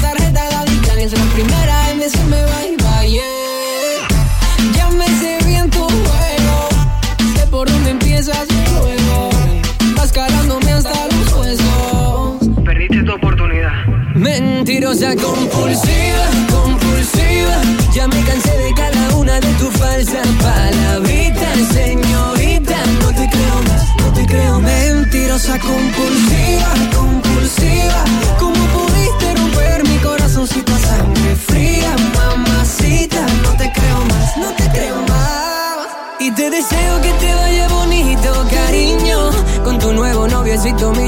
tarjeta 1.10 1.14
la 1.14 1.14
dictan 1.14 1.14
es 1.14 1.14
la 1.14 1.26
primera 1.34 1.92
en 1.92 2.00
decirme 2.00 2.38
bye 2.38 2.78
bye. 2.78 3.10
yeah. 3.10 3.22
Ya 4.76 4.90
me 4.90 5.06
sé 5.06 5.38
bien 5.46 5.70
tu 5.70 5.80
juego, 5.80 6.70
sé 7.36 7.48
por 7.48 7.70
dónde 7.70 7.92
empiezas 7.92 8.48
luego. 8.80 9.30
Vas 9.96 10.12
calándome 10.12 10.72
hasta 10.72 11.08
los 11.08 11.34
huesos. 11.34 12.64
Perdiste 12.64 13.04
tu 13.04 13.14
oportunidad. 13.14 13.74
Mentirosa, 14.16 15.16
compulsiva, 15.16 16.26
compulsiva. 16.50 17.62
Ya 17.94 18.08
me 18.08 18.22
cansé 18.24 18.58
de 18.58 18.74
cada 18.74 19.16
una 19.16 19.40
de 19.40 19.54
tus 19.56 19.74
falsas 19.78 20.28
palabritas, 20.42 21.58
señorita. 21.74 22.78
No 23.02 23.08
te 23.10 23.30
creo 23.30 23.62
más, 23.68 23.96
no 24.00 24.14
te 24.14 24.26
creo. 24.26 24.60
Mentirosa, 24.60 25.60
compulsiva, 25.60 26.74
compulsiva. 26.96 28.04
¿Cómo 28.40 28.66
pudiste 28.74 29.36
romper 29.36 29.85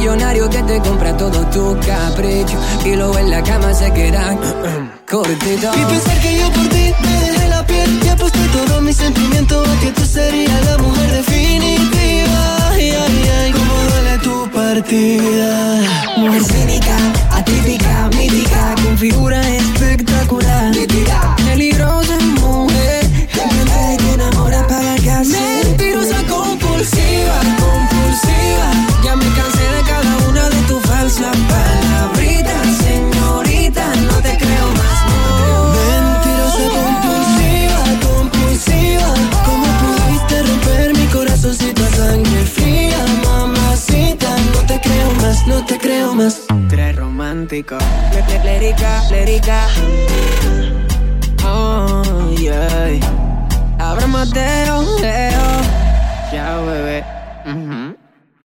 millonario 0.08 0.50
que 0.50 0.64
te 0.64 0.80
compra 0.80 1.18
todo 1.18 1.46
tu 1.48 1.78
capricho. 1.86 2.58
Y 2.86 2.96
luego 2.96 3.18
en 3.18 3.30
la 3.30 3.44
cama 3.44 3.74
se 3.74 3.92
queda 3.92 4.38
cortito. 5.10 5.72
Y 5.76 5.86
pensar 5.86 6.20
que 6.22 6.38
yo 6.40 6.52
por 6.52 6.68
ti 6.70 6.94
me 7.04 7.22
dejé 7.26 7.48
la 7.50 7.66
piel 7.66 8.00
y 8.06 8.08
aposté 8.08 8.40
todo 8.54 8.82
mi 8.82 8.94
sentimiento 8.94 9.62
a 9.62 9.80
que 9.82 9.92
tú 9.92 10.06
serías 10.06 10.66
la 10.66 10.78
mujer 10.78 11.12
definitiva. 11.12 12.70
Ay, 12.72 12.92
ay, 12.92 13.30
ay, 13.40 13.52
cómo 13.52 13.74
duele 13.90 14.18
tu 14.24 14.50
partida. 14.52 15.82
Mujer 16.18 16.44
cínica, 16.44 16.96
atípica, 17.32 18.10
mítica, 18.16 18.76
con 18.84 18.98
figura 18.98 19.42
espectacular. 19.50 20.72
Nítida, 20.74 21.36
te 45.66 45.78
creo 45.78 46.14
más. 46.14 46.46
Tres 46.70 46.96
romántico. 46.96 47.78
Lérica, 48.44 49.04
lérica. 49.10 49.68
Oh, 51.46 52.36
yeah. 52.38 53.00
Abra 53.80 54.08
Mateo, 54.08 54.82
Leo. 55.00 55.62
Ya, 56.32 56.60
bebé. 56.60 57.04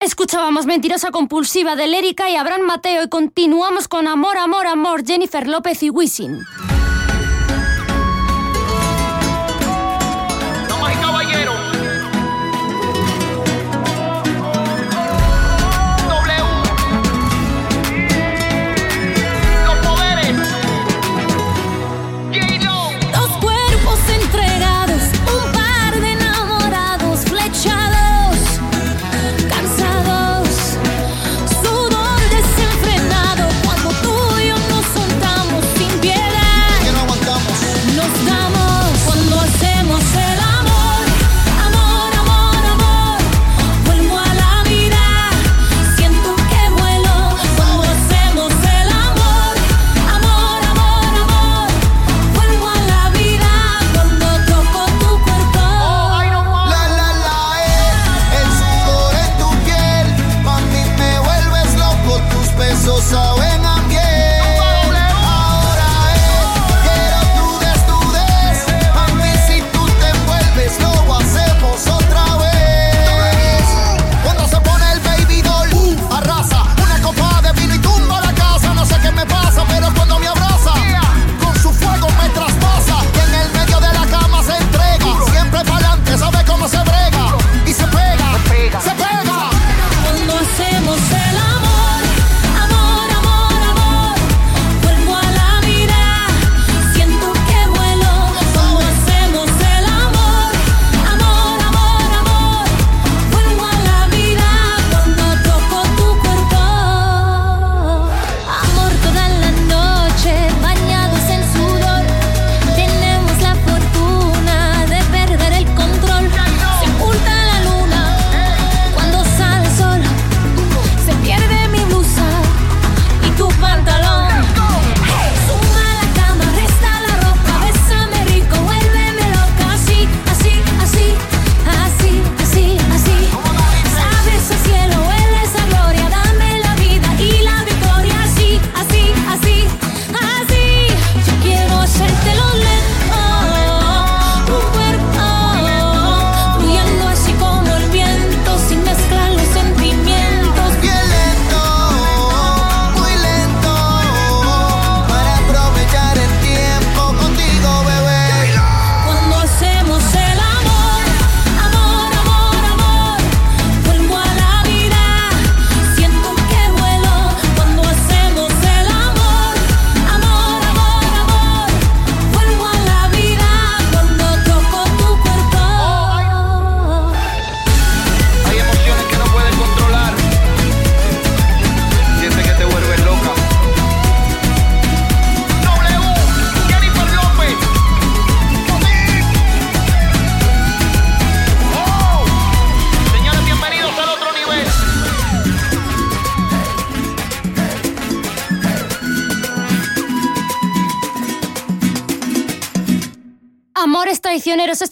Escuchábamos 0.01 0.67
Mentirosa 0.67 1.11
Compulsiva 1.11 1.77
de 1.77 1.87
Lérica 1.87 2.31
y 2.31 2.37
Abraham 2.37 2.63
Mateo 2.63 3.03
y 3.03 3.09
continuamos 3.09 3.87
con 3.87 4.09
Amor, 4.09 4.39
Amor, 4.39 4.67
Amor, 4.67 5.05
Jennifer 5.07 5.47
López 5.47 5.83
y 5.83 5.91
Wisin. 5.91 6.39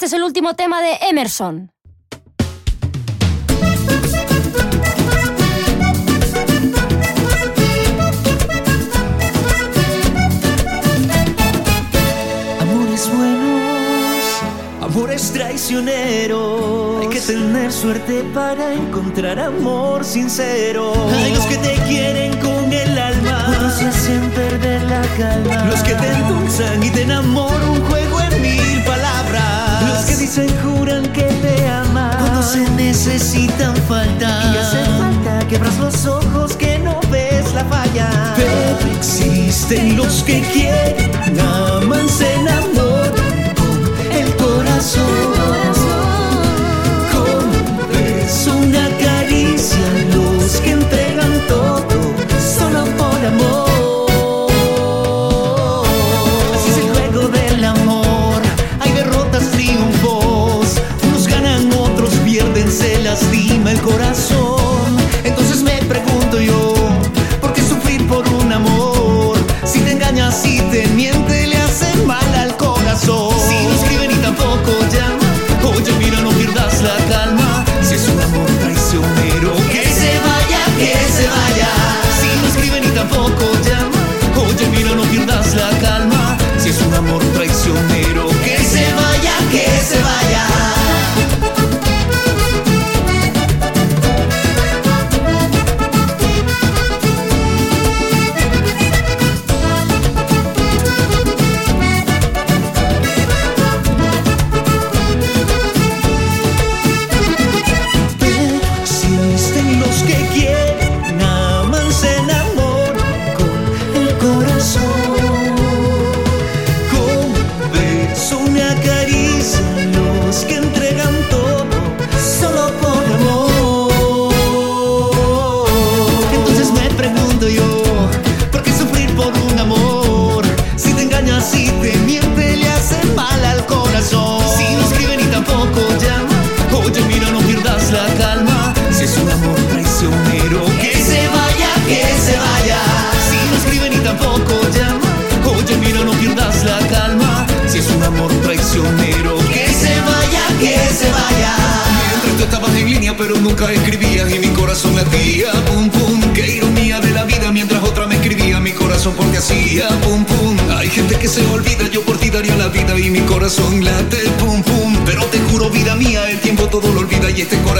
es 0.08 0.14
el 0.14 0.22
último 0.22 0.54
tema 0.54 0.80
de 0.80 0.96
Emerson. 1.10 1.70
Amores 12.58 13.10
buenos, 13.14 14.24
amores 14.80 15.30
traicioneros. 15.30 17.02
Hay 17.02 17.08
que 17.08 17.20
tener 17.20 17.70
suerte 17.70 18.24
para 18.32 18.72
encontrar 18.72 19.38
amor 19.38 20.06
sincero. 20.06 20.94
Hay 21.22 21.34
los 21.34 21.44
que 21.44 21.58
te 21.58 21.74
quieren 21.86 22.34
con 22.38 22.72
el 22.72 22.98
alma, 22.98 23.46
otros 23.50 23.82
hacen 23.82 24.30
perder 24.30 24.82
la 24.84 25.02
calma. 25.18 25.64
Los 25.66 25.82
que 25.82 25.92
te 25.92 26.08
endulzan 26.08 26.82
y 26.82 26.90
te 26.92 27.02
enamoran 27.02 27.68
un 27.68 27.84
juego 27.90 28.17
dicen, 30.18 30.48
juran 30.62 31.04
que 31.12 31.22
te 31.22 31.68
aman. 31.68 32.16
Cuando 32.18 32.42
se 32.42 32.68
necesitan 32.70 33.74
falta. 33.88 34.52
Y 34.52 34.56
hace 34.56 34.84
falta, 34.98 35.46
quebras 35.48 35.78
los 35.78 36.06
ojos 36.06 36.56
que 36.56 36.78
no 36.78 37.00
ves 37.10 37.54
la 37.54 37.64
falla. 37.64 38.34
Pero 38.36 38.96
existen 38.96 39.96
los 39.96 40.22
que 40.24 40.40
quieren, 40.52 41.12
amanse 41.40 42.34
en 42.34 42.48
amor 42.48 43.12
con 43.56 44.12
el 44.12 44.36
corazón. 44.36 45.37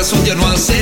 corazón 0.09 0.25
ya 0.25 0.35
no 0.35 0.47
hace 0.49 0.78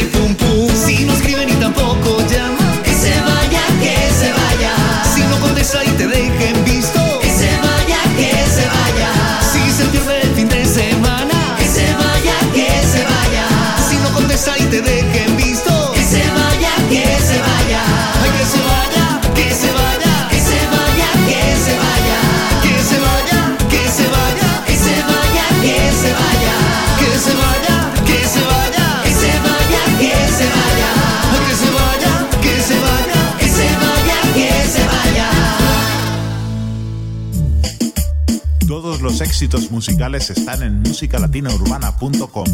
están 39.89 40.63
en 40.63 40.81
musicalatinaurbana.com. 40.83 42.47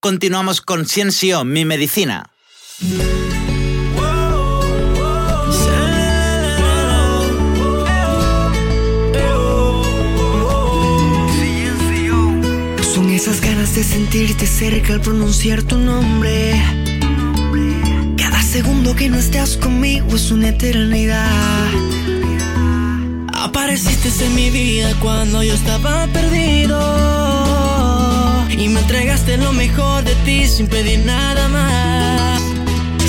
Continuamos 0.00 0.60
con 0.60 0.86
Ciencio, 0.86 1.44
mi 1.44 1.64
medicina. 1.64 2.30
Son 12.94 13.10
esas 13.10 13.40
ganas 13.40 13.74
de 13.74 13.84
sentirte 13.84 14.46
cerca 14.46 14.94
al 14.94 15.00
pronunciar 15.00 15.62
tu 15.62 15.78
nombre. 15.78 16.60
Cada 18.16 18.42
segundo 18.42 18.94
que 18.94 19.08
no 19.08 19.18
estás 19.18 19.56
conmigo 19.56 20.16
es 20.16 20.30
una 20.30 20.48
eternidad. 20.48 21.70
Apareciste 23.42 24.10
en 24.26 24.34
mi 24.34 24.50
vida 24.50 24.94
cuando 25.00 25.42
yo 25.42 25.54
estaba 25.54 26.06
perdido. 26.08 26.78
Y 28.50 28.68
me 28.68 28.80
entregaste 28.80 29.38
lo 29.38 29.54
mejor 29.54 30.04
de 30.04 30.14
ti 30.26 30.46
sin 30.46 30.66
pedir 30.66 30.98
nada 31.06 31.48
más. 31.48 32.42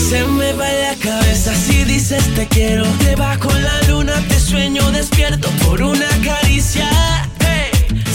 Se 0.09 0.23
me 0.23 0.53
va 0.53 0.71
la 0.71 0.95
cabeza 0.95 1.53
si 1.53 1.83
dices 1.83 2.23
te 2.33 2.47
quiero. 2.47 2.85
Te 3.03 3.17
bajo 3.17 3.51
la 3.51 3.81
luna 3.89 4.13
te 4.29 4.39
sueño 4.39 4.89
despierto 4.91 5.49
por 5.65 5.81
una 5.81 6.07
caricia. 6.23 6.89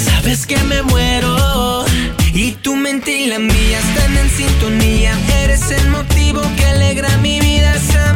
Sabes 0.06 0.46
que 0.46 0.56
me 0.64 0.80
muero. 0.82 1.84
Y 2.32 2.52
tu 2.52 2.76
mente 2.76 3.14
y 3.14 3.26
la 3.26 3.38
mía 3.38 3.78
están 3.78 4.16
en 4.16 4.30
sintonía. 4.30 5.12
Eres 5.42 5.70
el 5.70 5.90
motivo 5.90 6.40
que 6.56 6.64
alegra 6.64 7.14
mi 7.18 7.40
vida. 7.40 7.74
Esa 7.74 8.14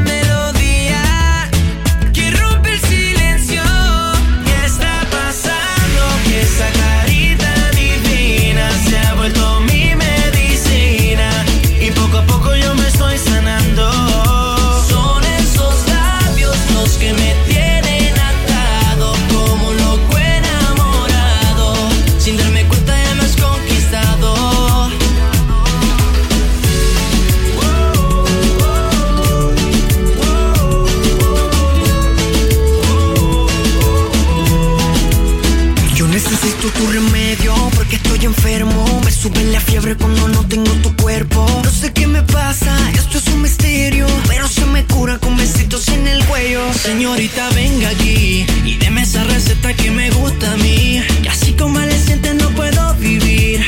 cuando 39.97 40.29
no 40.29 40.47
tengo 40.47 40.71
tu 40.83 40.95
cuerpo. 40.97 41.47
No 41.65 41.71
sé 41.71 41.93
qué 41.93 42.07
me 42.07 42.23
pasa, 42.23 42.73
esto 42.93 43.19
es 43.19 43.27
un 43.29 43.43
misterio. 43.43 44.07
Pero 44.29 44.47
se 44.47 44.67
me 44.67 44.85
cura 44.85 45.19
con 45.19 45.37
besitos 45.37 45.89
en 45.89 46.07
el 46.07 46.25
cuello. 46.27 46.61
Señorita, 46.75 47.49
venga 47.55 47.89
aquí 47.89 48.45
y 48.65 48.77
deme 48.77 49.03
esa 49.03 49.25
receta 49.25 49.73
que 49.75 49.91
me 49.91 50.11
gusta 50.11 50.53
a 50.53 50.57
mí. 50.59 51.03
Y 51.23 51.27
así 51.29 51.53
como 51.55 51.79
le 51.79 52.35
no 52.35 52.51
puedo 52.51 52.95
vivir 52.95 53.61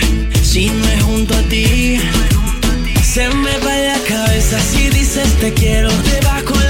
si 0.43 0.67
no 0.69 0.87
es 0.89 1.03
junto 1.03 1.35
a 1.35 1.43
ti. 1.45 1.99
Se 3.03 3.29
me 3.29 3.57
va 3.59 3.75
la 3.79 3.99
cabeza 4.07 4.61
si 4.61 4.91
dices 4.91 5.29
te 5.41 5.53
quiero 5.55 5.91
debajo 5.91 6.62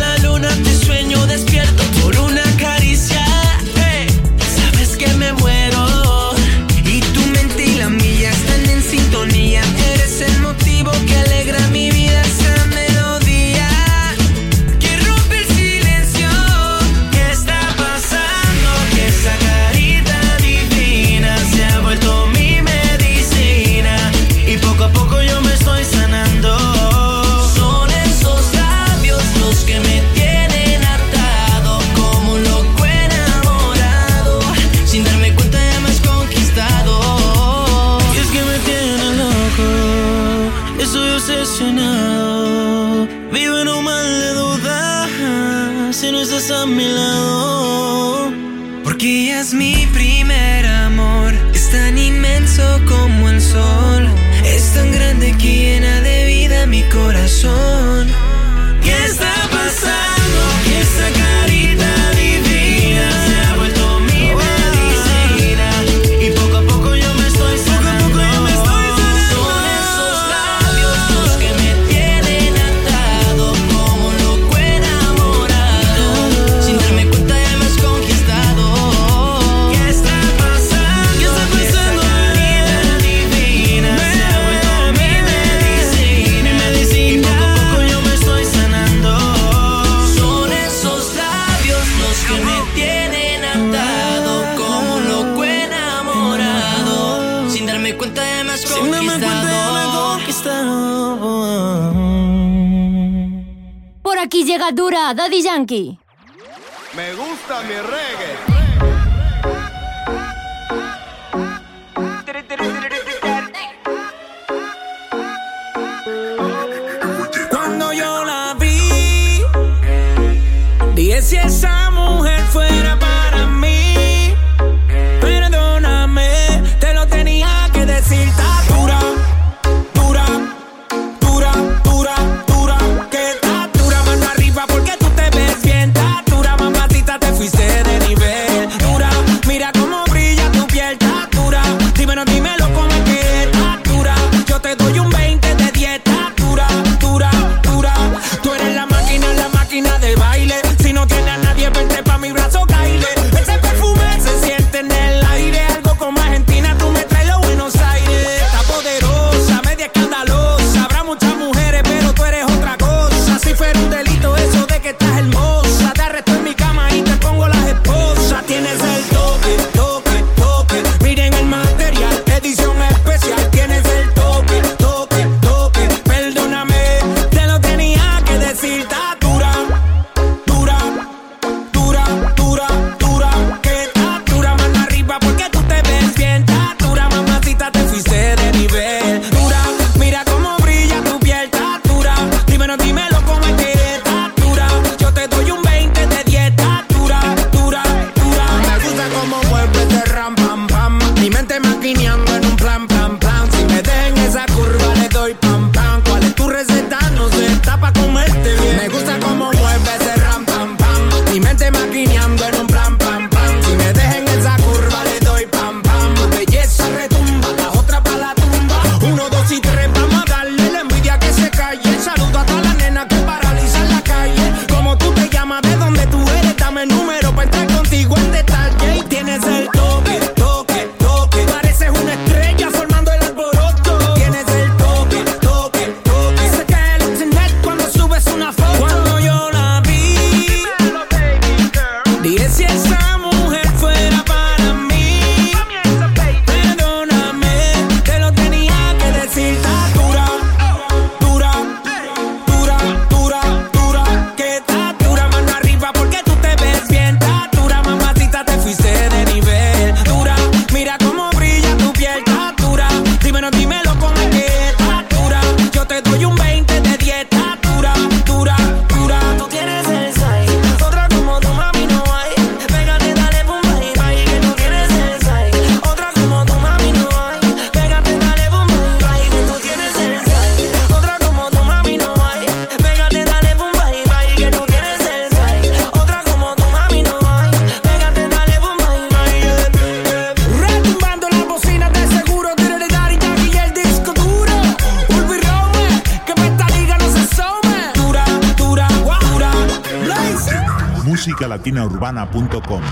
musicalatinaurbana.com. 301.62 302.82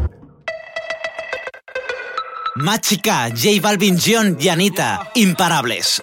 Machica, 2.56 3.28
J 3.30 3.60
Balvin, 3.60 3.98
John 3.98 4.36
y 4.38 4.48
Anita, 4.48 5.10
imparables. 5.14 6.02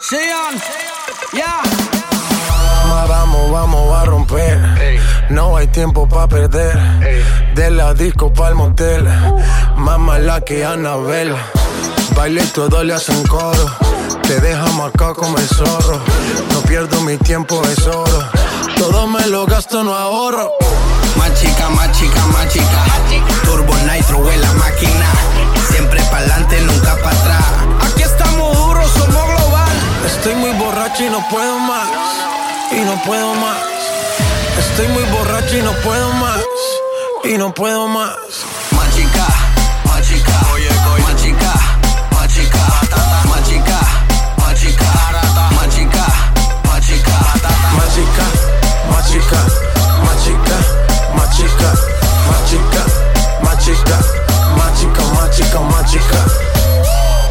Sean, 0.00 0.60
ya. 1.32 1.62
Vamos, 3.08 3.50
vamos 3.50 3.96
a 3.96 4.04
romper. 4.04 4.58
No 5.30 5.56
hay 5.56 5.66
tiempo 5.68 6.08
para 6.08 6.28
perder. 6.28 6.78
De 7.54 7.70
la 7.70 7.94
disco 7.94 8.32
pa'l 8.32 8.54
motel. 8.54 9.04
Más 9.76 9.98
mala 9.98 10.40
que 10.42 10.64
Anabel. 10.64 11.34
Baile 12.14 12.42
y 12.42 12.46
todo 12.48 12.84
le 12.84 12.94
hacen 12.94 13.26
coro. 13.26 13.76
Te 14.22 14.40
deja 14.40 14.66
marcado 14.72 15.14
como 15.14 15.38
el 15.38 15.46
zorro. 15.46 16.00
No 16.52 16.60
pierdo 16.62 17.00
mi 17.02 17.16
tiempo, 17.18 17.62
es 17.64 17.86
oro. 17.86 18.28
Todo 18.76 19.06
me 19.06 19.26
lo 19.28 19.46
gasto, 19.46 19.82
no 19.82 19.94
ahorro. 19.94 20.50
Más 21.16 21.32
chica, 21.34 21.68
más 21.70 21.92
chica, 21.92 22.26
más 22.26 22.48
chica. 22.48 22.84
Turbo 23.44 23.74
Nitro 23.90 24.30
en 24.30 24.40
la 24.40 24.52
máquina. 24.54 25.06
Siempre 25.70 26.02
pa'lante, 26.10 26.60
nunca 26.62 26.96
para 27.02 27.16
atrás. 27.16 27.44
Aquí 27.86 28.02
estamos 28.02 28.56
duros, 28.56 28.90
somos 28.92 29.24
global. 29.26 29.76
Estoy 30.06 30.34
muy 30.34 30.52
borracho 30.52 31.04
y 31.04 31.10
no 31.10 31.26
puedo 31.28 31.58
más. 31.58 31.88
Y 32.72 32.80
no 32.80 33.02
puedo 33.04 33.34
más. 33.34 33.58
Estoy 34.58 34.88
muy 34.88 35.04
borracho 35.04 35.56
y 35.56 35.62
no 35.62 35.72
puedo 35.84 36.12
más. 36.14 36.40
Y 37.24 37.38
no 37.38 37.52
puedo 37.52 37.88
más. 37.88 38.16
Más 38.72 38.94
chica, 38.94 39.26
más 39.84 40.02
chica. 40.06 40.32
Oye, 40.52 40.68
chica, 40.68 41.00
más 41.04 41.16
chica. 41.22 41.52
Más 42.12 42.28
chica, 42.28 42.58
más 43.28 43.42
chica. 43.48 43.80
Más 44.38 44.54
chica, 44.60 44.90
más 45.56 45.68
chica. 45.70 46.06
Más 46.66 46.86
chica, 46.86 47.16
más 47.66 47.94
chica, 47.94 48.24
más 48.90 49.12
chica, 49.12 49.36
más 49.36 49.75
chica, 51.46 51.72
más 52.28 52.50
chica, 52.50 52.84
más 53.42 53.64
chica, 53.64 53.98
más 54.56 54.80
chica, 54.80 55.02
más 55.14 55.30
chica, 55.30 55.60
más 55.60 55.90
chica. 55.90 56.24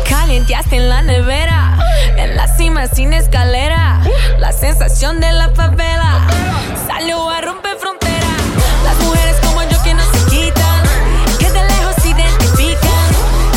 Calienteaste 0.10 0.78
en 0.78 0.90
la 0.90 1.02
nevera, 1.02 1.78
en 2.18 2.36
la 2.36 2.48
cima 2.48 2.88
sin 2.88 3.14
escalera. 3.14 4.02
La 4.40 4.52
sensación 4.54 5.20
de 5.20 5.32
la 5.34 5.50
favela 5.50 6.28
salió 6.88 7.30
a 7.30 7.42
romper 7.42 7.78
frontera. 7.78 8.28
Las 8.86 8.98
mujeres 9.06 9.36
como 9.42 9.64
yo 9.64 9.82
que 9.84 9.94
no 9.94 10.04
se 10.04 10.26
quitan, 10.30 10.82
que 11.40 11.52
de 11.52 11.64
lejos 11.64 11.96
se 12.02 12.10
identifican. 12.10 13.10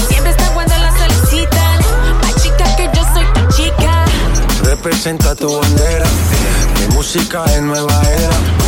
Siempre 0.09 0.32
están 0.32 0.52
cuando 0.55 0.76
las 0.78 0.94
solicitan. 0.98 1.78
Más 2.20 2.43
chica 2.43 2.76
que 2.76 2.90
yo 2.93 3.02
soy 3.14 3.26
tu 3.32 3.56
chica. 3.56 4.05
Representa 4.64 5.35
tu 5.36 5.60
bandera. 5.60 6.06
Mi 6.80 6.94
música 6.94 7.44
es 7.44 7.62
nueva 7.62 8.02
era. 8.02 8.68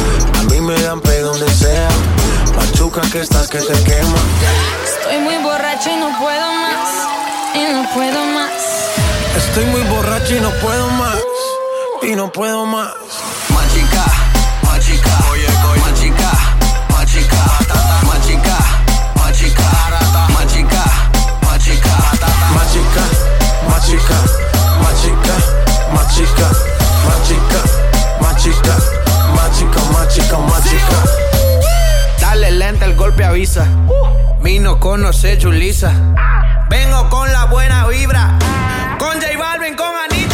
Me 0.60 0.74
dan 0.82 1.00
pe 1.00 1.20
donde 1.20 1.48
sea. 1.54 1.88
Machuca 2.54 3.00
que 3.10 3.20
estás 3.20 3.48
que 3.48 3.60
te 3.60 3.72
quema. 3.82 4.18
Estoy 4.84 5.18
muy 5.20 5.38
borracho 5.38 5.90
y 5.90 5.96
no 5.96 6.10
puedo 6.18 6.52
más. 6.52 6.90
Y 7.54 7.62
no 7.72 7.88
puedo 7.94 8.26
más. 8.26 8.50
Estoy 9.36 9.64
muy 9.66 9.80
borracho 9.84 10.36
y 10.36 10.40
no 10.40 10.50
puedo 10.60 10.90
más. 10.90 11.16
Y 12.02 12.14
no 12.14 12.30
puedo 12.30 12.66
más. 12.66 12.92
Más 13.48 13.72
chica, 13.72 14.04
más 14.62 14.84
chica. 14.84 15.10
Oye, 15.32 15.48
más 15.80 15.94
chica, 15.98 16.30
más 16.90 17.06
chica. 17.06 17.42
Más 18.06 18.26
chica, 18.26 18.58
más 19.24 19.38
chica. 19.38 19.70
Más 25.94 27.28
chica, 27.28 27.62
más 28.20 28.36
chica 28.36 28.99
más 29.30 29.58
chica, 29.58 30.38
más. 30.38 30.64
Dale 32.20 32.50
lenta, 32.50 32.84
el 32.84 32.94
golpe 32.94 33.24
avisa. 33.24 33.66
Uh. 33.88 34.42
Vino 34.42 34.80
con 34.80 35.02
no 35.02 35.12
sé, 35.12 35.38
Julisa. 35.40 35.92
Ah. 36.16 36.66
Vengo 36.68 37.08
con 37.10 37.30
la 37.32 37.46
buena 37.46 37.86
vibra. 37.86 38.38
Con 38.98 39.20
J 39.20 39.36
Balvin, 39.38 39.74
con 39.76 39.86
Anita. 39.86 40.29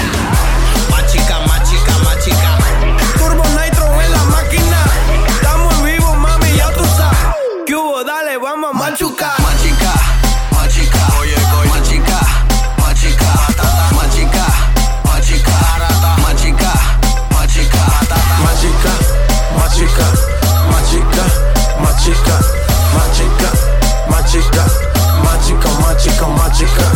magica, 26.06 26.28
magica. 26.28 26.95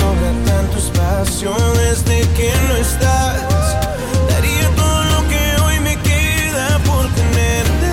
Sobra 0.00 0.32
tanto 0.46 0.78
espacio 0.78 1.54
desde 1.76 2.20
que 2.36 2.50
no 2.68 2.76
estás. 2.76 3.76
Daría 4.28 4.68
todo 4.74 5.04
lo 5.04 5.28
que 5.28 5.62
hoy 5.62 5.80
me 5.80 5.96
queda 5.98 6.78
por 6.86 7.06
tenerte, 7.14 7.92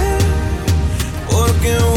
porque 1.30 1.72
vuelvas. 1.78 1.97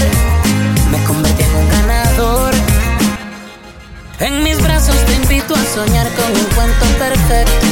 En 4.21 4.43
mis 4.43 4.61
brazos 4.61 4.95
te 5.07 5.13
invito 5.15 5.55
a 5.55 5.65
soñar 5.73 6.07
con 6.13 6.29
un 6.29 6.45
cuento 6.53 6.85
perfecto. 6.99 7.65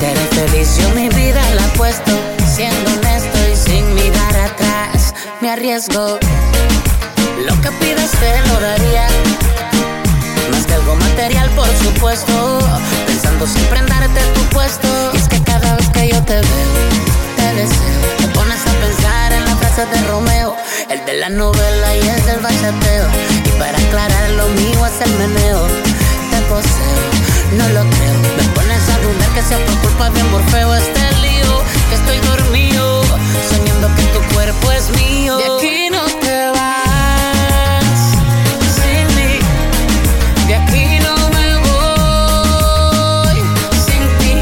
Te 0.00 0.06
haré 0.08 0.26
feliz, 0.32 0.76
yo 0.76 0.88
mi 0.90 1.08
vida 1.08 1.40
la 1.54 1.64
apuesto. 1.66 2.10
Siendo 2.52 2.90
honesto 2.90 3.38
y 3.52 3.54
sin 3.54 3.94
mirar 3.94 4.36
atrás, 4.38 5.14
me 5.40 5.50
arriesgo. 5.50 6.18
Lo 7.46 7.60
que 7.60 7.70
pidas 7.78 8.10
te 8.10 8.48
lo 8.48 8.60
daría. 8.60 9.06
Más 10.50 10.66
que 10.66 10.74
algo 10.74 10.96
material, 10.96 11.48
por 11.50 11.68
supuesto. 11.84 12.58
Pensando 13.06 13.46
siempre 13.46 13.78
en 13.78 13.86
darte 13.86 14.20
tu 14.34 14.40
puesto. 14.46 14.88
Y 15.14 15.16
es 15.16 15.28
que 15.28 15.40
cada 15.44 15.76
vez 15.76 15.88
que 15.90 16.08
yo 16.08 16.20
te 16.24 16.34
veo, 16.34 16.72
te 17.36 17.54
deseo. 17.54 18.00
Te 18.18 18.26
pones 18.34 18.60
a 18.66 18.72
pensar 18.84 19.32
en 19.32 19.44
la 19.44 19.54
frase 19.54 19.86
de 19.86 20.08
Romeo. 20.08 20.61
El 20.92 21.04
de 21.06 21.14
la 21.14 21.30
novela 21.30 21.96
y 21.96 22.00
el 22.06 22.26
del 22.26 22.40
bachateo. 22.40 23.06
Y 23.46 23.48
para 23.58 23.78
aclarar 23.78 24.30
lo 24.32 24.46
mío 24.48 24.86
es 24.86 25.00
el 25.00 25.10
meneo. 25.16 25.66
Te 26.30 26.38
poseo, 26.50 27.00
no 27.56 27.66
lo 27.70 27.80
creo. 27.88 28.14
Me 28.36 28.42
pones 28.54 28.88
a 28.90 28.98
dudar 28.98 29.30
que 29.34 29.40
sea 29.40 29.56
por 29.64 29.74
culpa 29.78 30.10
de 30.10 30.22
Morfeo 30.24 30.74
este 30.74 31.00
lío. 31.22 31.62
Que 31.88 31.94
estoy 31.94 32.18
dormido, 32.18 33.02
soñando 33.48 33.88
que 33.96 34.02
tu 34.02 34.20
cuerpo 34.34 34.70
es 34.70 34.90
mío. 34.90 35.38
De 35.38 35.44
aquí 35.44 35.88
no 35.90 36.04
te 36.20 36.48
vas 36.50 37.84
sin 38.76 39.06
mí. 39.16 39.38
De 40.46 40.54
aquí 40.56 40.98
no 41.06 41.14
me 41.30 41.56
voy 41.68 43.38
sin 43.86 44.04
ti. 44.18 44.34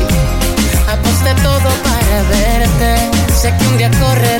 Aposté 0.88 1.32
todo 1.44 1.70
para 1.86 2.22
verte. 2.28 2.90
Sé 3.40 3.54
que 3.56 3.64
un 3.68 3.78
día 3.78 3.90
correré 4.00 4.39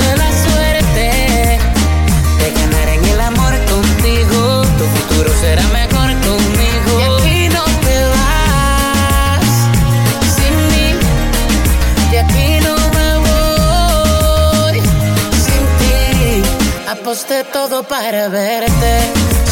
Aposté 17.11 17.43
todo 17.43 17.83
para 17.83 18.29
verte. 18.29 19.01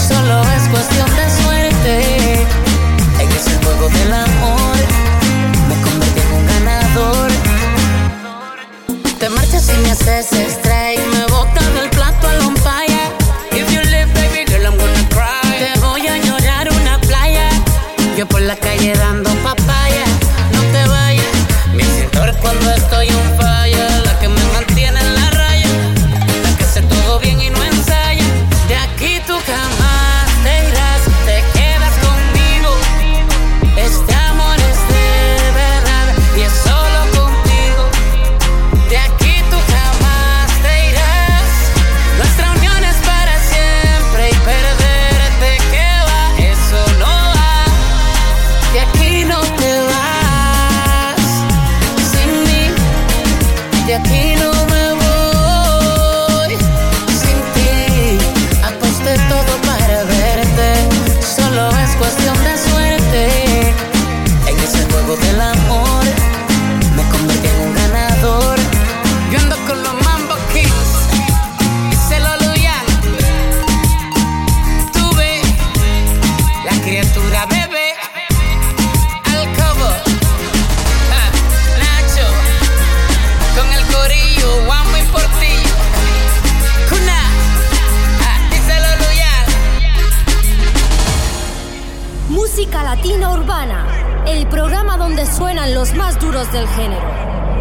Solo 0.07 0.43
es 0.57 0.69
cuestión 0.69 1.11
de 1.17 1.43
suerte. 1.43 2.47
En 3.19 3.29
ese 3.33 3.51
juego 3.65 3.89
del 3.89 4.13
amor 4.13 4.77
me 5.69 5.75
convertí 5.83 6.21
en 6.21 6.33
un 6.35 6.47
ganador. 6.47 7.31
Te 9.19 9.29
marchas 9.31 9.69
y 9.75 9.77
me 9.83 9.91
haces 9.91 10.31
strike. 10.31 11.05
Me 11.13 11.27
bota 11.33 11.61
del 11.71 11.91
plato 11.91 12.29
al 12.29 12.41
on 12.43 12.57
fire. 12.59 13.11
If 13.51 13.69
you 13.73 13.81
live, 13.91 14.07
baby 14.15 14.45
girl, 14.47 14.65
I'm 14.65 14.77
gonna 14.79 15.09
cry. 15.09 15.59
Te 15.59 15.81
voy 15.81 16.07
a 16.07 16.17
llorar 16.17 16.69
una 16.71 17.01
playa. 17.01 17.49
Yo 18.17 18.25
por 18.29 18.41
la 18.41 18.55
calle 18.55 18.95
dando 18.95 19.31
papaya. 19.43 20.05
No 20.53 20.61
te 20.61 20.89
vayas. 20.89 21.27
Mi 21.75 21.83
cintor 21.83 22.33
cuando 22.41 22.71
estoy 22.71 23.09
on 23.09 23.37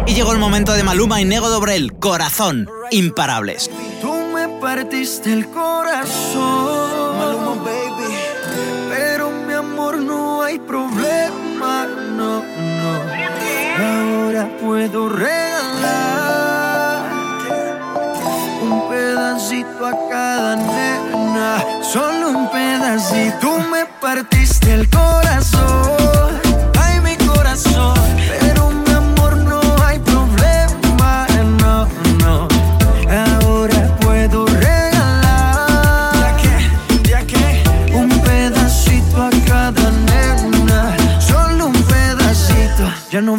Y 0.08 0.14
llegó 0.14 0.32
el 0.32 0.38
momento 0.38 0.72
de 0.72 0.82
Maluma 0.82 1.20
y 1.20 1.26
Nego 1.26 1.50
Dobrel, 1.50 1.92
Corazón, 1.98 2.66
imparables. 2.90 3.70
Tú 4.00 4.10
me 4.32 4.48
partiste 4.58 5.34
el 5.34 5.46
corazón. 5.50 7.18
Maluma, 7.18 7.62
baby. 7.62 8.14
Pero 8.88 9.30
mi 9.30 9.52
amor, 9.52 9.98
no 9.98 10.42
hay 10.42 10.58
problema, 10.60 11.86
no, 12.16 12.42
no. 12.42 13.02
Ahora 13.84 14.48
puedo 14.62 15.10
regalar 15.10 17.02
un 18.62 18.88
pedacito 18.88 19.86
a 19.86 20.08
cada 20.08 20.56
nena. 20.56 21.62
Solo 21.82 22.30
un 22.30 22.50
pedacito. 22.50 23.36
Tú 23.40 23.58
me 23.70 23.84
partiste 24.00 24.72
el 24.72 24.88
corazón. 24.88 25.77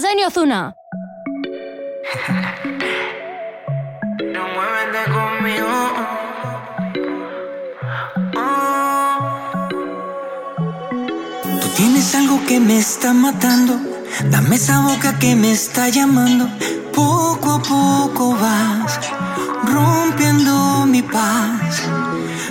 Chayanne 0.00 0.22
y 0.22 0.24
Ozuna. 0.24 0.74
No 4.32 4.42
muévete 4.54 5.02
conmigo. 5.12 5.72
Tú 11.60 11.68
tienes 11.76 12.14
algo 12.14 12.40
que 12.46 12.60
me 12.60 12.78
está 12.78 13.12
matando. 13.12 13.78
Dame 14.30 14.56
esa 14.56 14.80
boca 14.80 15.18
que 15.18 15.34
me 15.34 15.52
está 15.52 15.90
llamando. 15.90 16.48
Poco 16.94 17.52
a 17.52 17.62
poco 17.62 18.36
vas 18.36 18.98
rompiendo 19.64 20.86
mi 20.86 21.02
paz. 21.02 21.82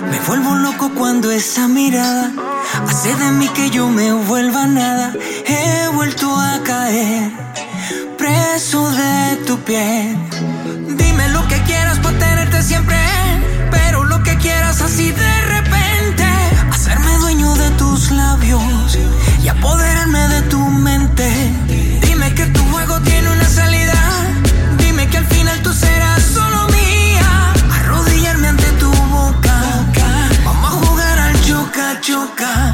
Me 0.08 0.20
vuelvo 0.20 0.54
loco 0.54 0.92
cuando 0.94 1.32
esa 1.32 1.66
mirada 1.66 2.32
hace 2.86 3.14
de 3.16 3.32
mí 3.32 3.48
que 3.48 3.70
yo 3.70 3.88
me 3.88 4.12
vuelva 4.12 4.68
nada. 4.68 5.12
He 5.46 5.88
vuelto 5.88 6.30
a 6.36 6.60
caer 6.62 7.39
preso 8.40 8.90
de 8.90 9.36
tu 9.46 9.58
piel. 9.60 10.16
Dime 10.96 11.28
lo 11.28 11.46
que 11.48 11.58
quieras 11.68 11.98
por 11.98 12.12
tenerte 12.12 12.62
siempre, 12.62 12.96
pero 13.70 14.04
lo 14.04 14.22
que 14.22 14.36
quieras 14.38 14.80
así 14.80 15.10
de 15.12 15.34
repente. 15.54 16.26
Hacerme 16.70 17.12
dueño 17.18 17.54
de 17.54 17.70
tus 17.80 18.10
labios 18.10 18.98
y 19.44 19.48
apoderarme 19.48 20.22
de 20.34 20.42
tu 20.42 20.58
mente. 20.58 21.28
Dime 22.06 22.34
que 22.34 22.46
tu 22.46 22.62
juego 22.70 23.00
tiene 23.00 23.30
una 23.30 23.48
salida. 23.48 24.00
Dime 24.78 25.08
que 25.10 25.18
al 25.18 25.26
final 25.26 25.58
tú 25.62 25.72
serás 25.72 26.22
solo 26.22 26.68
mía. 26.68 27.52
Arrodillarme 27.78 28.48
ante 28.48 28.70
tu 28.82 28.90
boca. 29.16 29.56
Vamos 30.44 30.68
a 30.72 30.76
jugar 30.86 31.18
al 31.18 31.40
choca, 31.42 32.00
choca, 32.00 32.69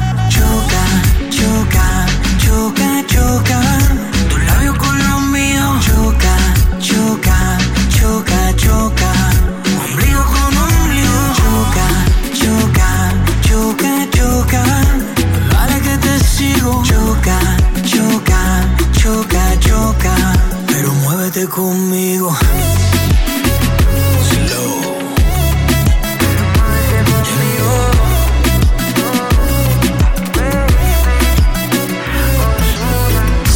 conmigo. 21.57 22.37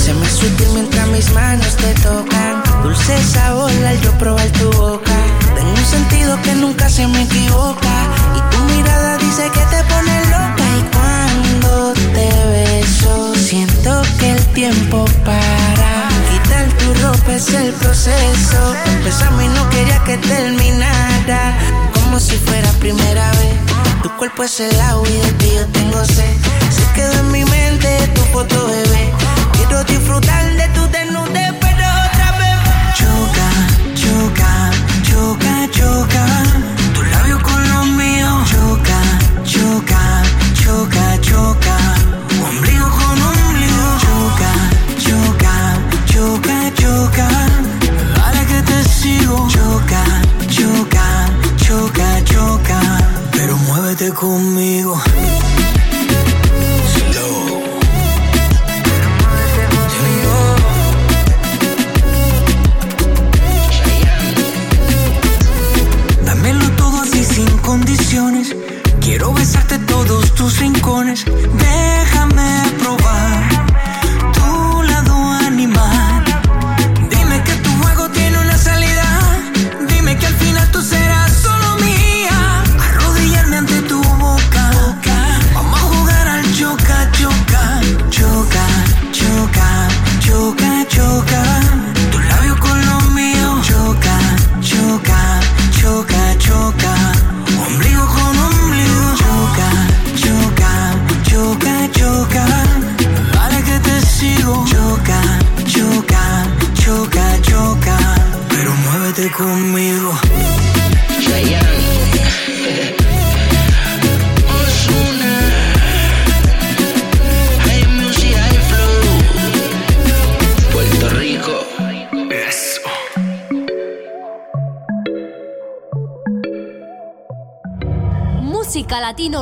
Se 0.04 0.14
me 0.16 0.28
sutil 0.28 0.70
mientras 0.74 1.08
mis 1.10 1.32
manos 1.32 1.76
te 1.76 1.94
tocan. 2.02 2.64
Dulce 2.82 3.24
sabor 3.24 3.72
al 3.72 4.02
yo 4.02 4.12
probar 4.18 4.50
tu 4.50 4.72
boca. 4.72 5.14
Tengo 5.56 5.70
un 5.70 5.86
sentido 5.86 6.42
que 6.42 6.56
nunca 6.56 6.90
se 6.90 7.06
me 7.06 7.22
equivoca. 7.22 7.96
Y 8.36 8.56
tu 8.56 8.74
mirada 8.74 9.18
dice 9.20 9.44
que 9.54 9.64
te 9.74 9.84
pone 9.84 10.26
loca. 10.26 10.66
Y 10.80 10.84
cuando 10.96 11.94
te 12.16 12.30
beso, 12.50 13.36
siento 13.36 14.02
que 14.20 14.32
el 14.32 14.46
tiempo 14.54 15.06
para. 15.24 15.71
Empecé 17.14 17.68
el 17.68 17.74
proceso. 17.74 18.76
Empezamos 18.86 19.44
y 19.44 19.48
no 19.48 19.70
quería 19.70 20.04
que 20.04 20.18
terminara. 20.18 21.58
Como 21.94 22.20
si 22.20 22.38
fuera 22.38 22.72
primera 22.74 23.30
vez. 23.32 23.56
Tu 24.02 24.10
cuerpo 24.18 24.44
es 24.44 24.60
el 24.60 24.80
agua 24.82 25.08
y 25.08 25.18
de 25.18 25.32
ti 25.34 25.52
yo 25.56 25.66
tengo 25.68 26.04
sed. 26.06 26.36
Se 26.70 26.94
quedó 26.94 27.14
en 27.20 27.32
mi 27.32 27.44
mente 27.46 28.08
tu 28.16 28.22
foto, 28.34 28.68
bebé. 28.68 29.14
Quiero 29.54 29.84
disfrutar 29.84 30.44
de 30.56 30.68
tu 30.70 30.88
desnudez, 30.88 31.54
pero 31.60 31.86
otra 32.08 32.32
vez. 32.40 32.58
Choca, 33.00 33.50
choca, 34.02 34.72
choca, 35.04 35.70
choca. 35.72 36.26
Tu 36.94 37.04
labio 37.04 37.42
con 37.44 37.70
los 37.70 37.86
míos. 37.88 38.50
Choca, 38.50 39.00
choca, 39.44 40.24
choca, 40.64 41.22
choca. 41.22 41.81
Choca. 47.12 47.28
Para 48.16 48.46
que 48.46 48.62
te 48.62 48.84
sigo. 48.84 49.48
Choca, 49.50 50.04
choca, 50.48 51.30
choca, 51.58 52.24
choca. 52.24 52.80
Pero 53.32 53.58
muévete 53.58 54.12
conmigo. 54.12 55.02
Dámelo 66.26 66.70
todo 66.72 67.02
así 67.02 67.24
sin 67.24 67.58
condiciones. 67.60 68.56
Quiero 69.00 69.34
besarte 69.34 69.80
todos 69.80 70.34
tus 70.36 70.60
rincones. 70.60 71.26
Déjame 71.26 71.91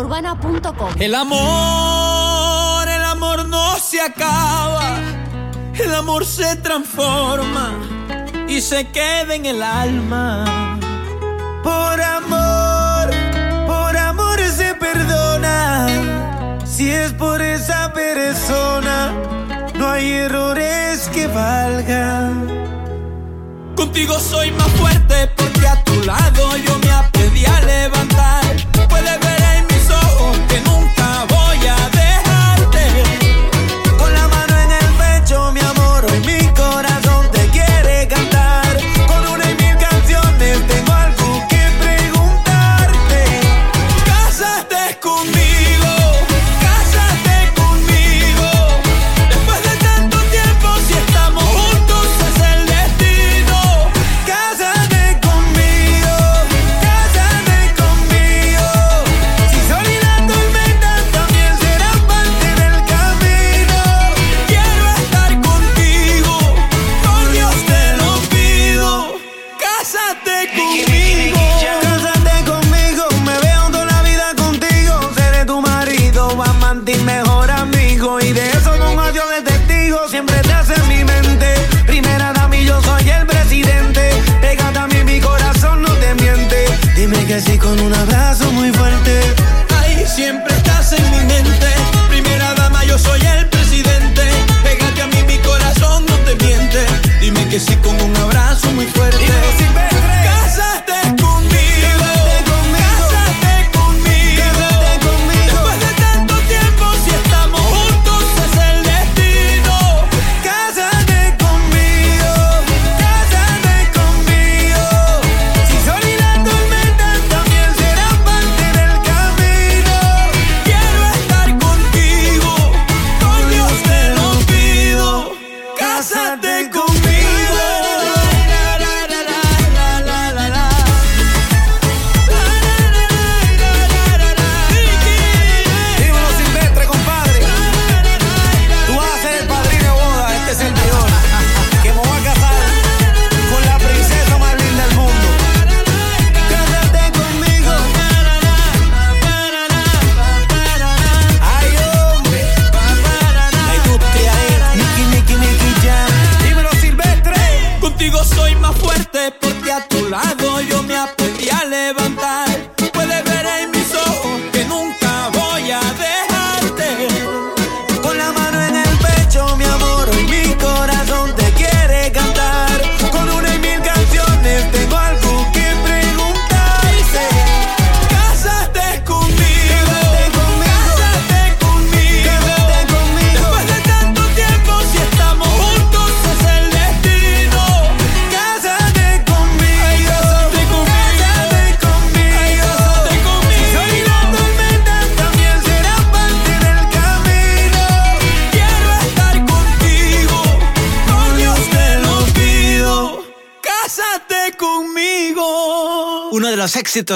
musicalatinourbana.com 0.07 0.93
El 0.99 1.15
amor, 1.15 2.87
el 2.87 3.03
amor 3.03 3.47
no 3.47 3.77
se 3.79 4.01
acaba. 4.01 4.97
El 5.73 5.93
amor 5.95 6.25
se 6.25 6.55
transforma 6.57 7.71
y 8.47 8.61
se 8.61 8.87
queda 8.87 9.35
en 9.35 9.45
el 9.45 9.63
alma. 9.63 10.77
Por 11.63 12.01
amor, 12.01 13.09
por 13.67 13.97
amor 13.97 14.39
se 14.55 14.75
perdona. 14.75 15.87
Si 16.65 16.89
es 16.89 17.13
por 17.13 17.41
esa 17.41 17.93
persona, 17.93 19.13
no 19.75 19.89
hay 19.89 20.11
errores 20.11 21.09
que 21.13 21.27
valgan. 21.27 22.47
Contigo 23.75 24.19
soy 24.19 24.51
más 24.51 24.69
fuerte 24.71 25.29
porque 25.37 25.67
a 25.67 25.83
tu 25.83 25.93
lado 26.03 26.57
yo 26.57 26.77
me 26.79 26.91
aprendí 26.91 27.45
a 27.45 27.59
levantar. 27.61 28.68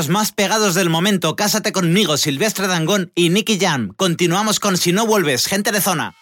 más 0.10 0.32
pegados 0.32 0.76
del 0.76 0.90
momento, 0.90 1.36
Cásate 1.36 1.74
conmigo, 1.74 2.16
Silvestre 2.16 2.68
Dangón 2.68 3.12
y 3.16 3.30
Nicky 3.30 3.60
Jam. 3.60 3.94
Continuamos 3.98 4.62
con 4.62 4.78
Si 4.78 4.94
no 4.94 5.06
vuelves, 5.06 5.46
gente 5.46 5.74
de 5.74 5.82
zona. 5.82 6.16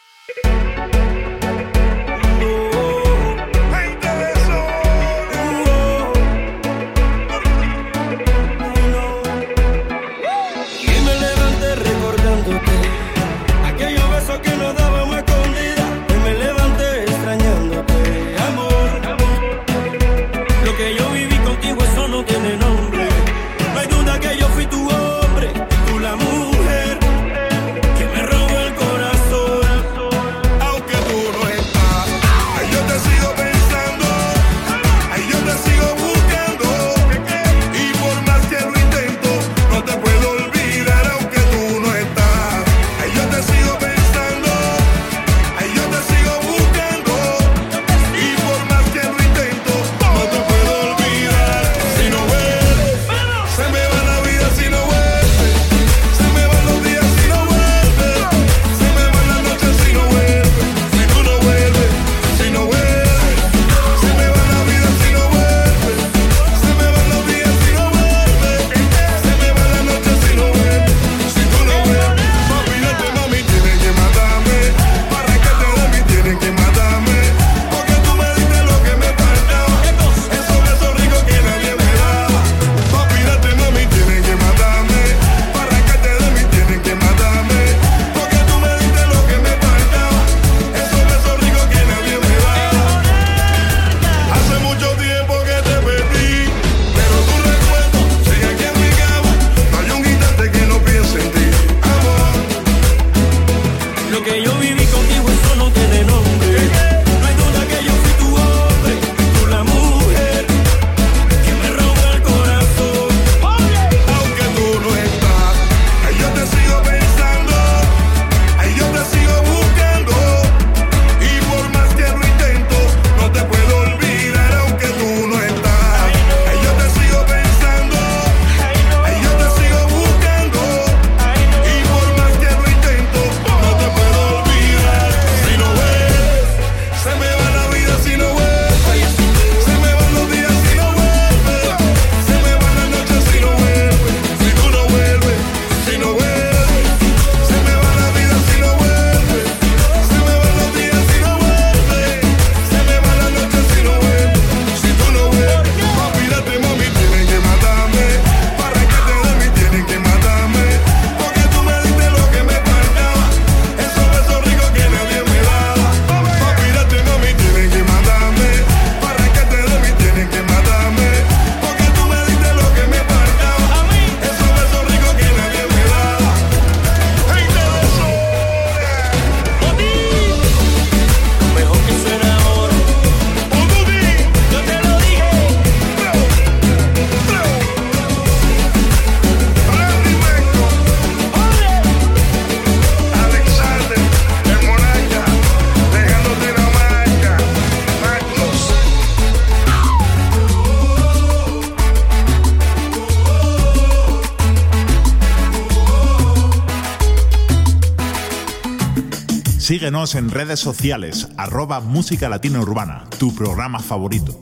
Síguenos 209.81 210.13
en 210.13 210.29
redes 210.29 210.59
sociales, 210.59 211.27
arroba 211.37 211.79
Música 211.79 212.29
Latina 212.29 212.59
Urbana, 212.59 213.05
tu 213.17 213.33
programa 213.33 213.79
favorito. 213.79 214.39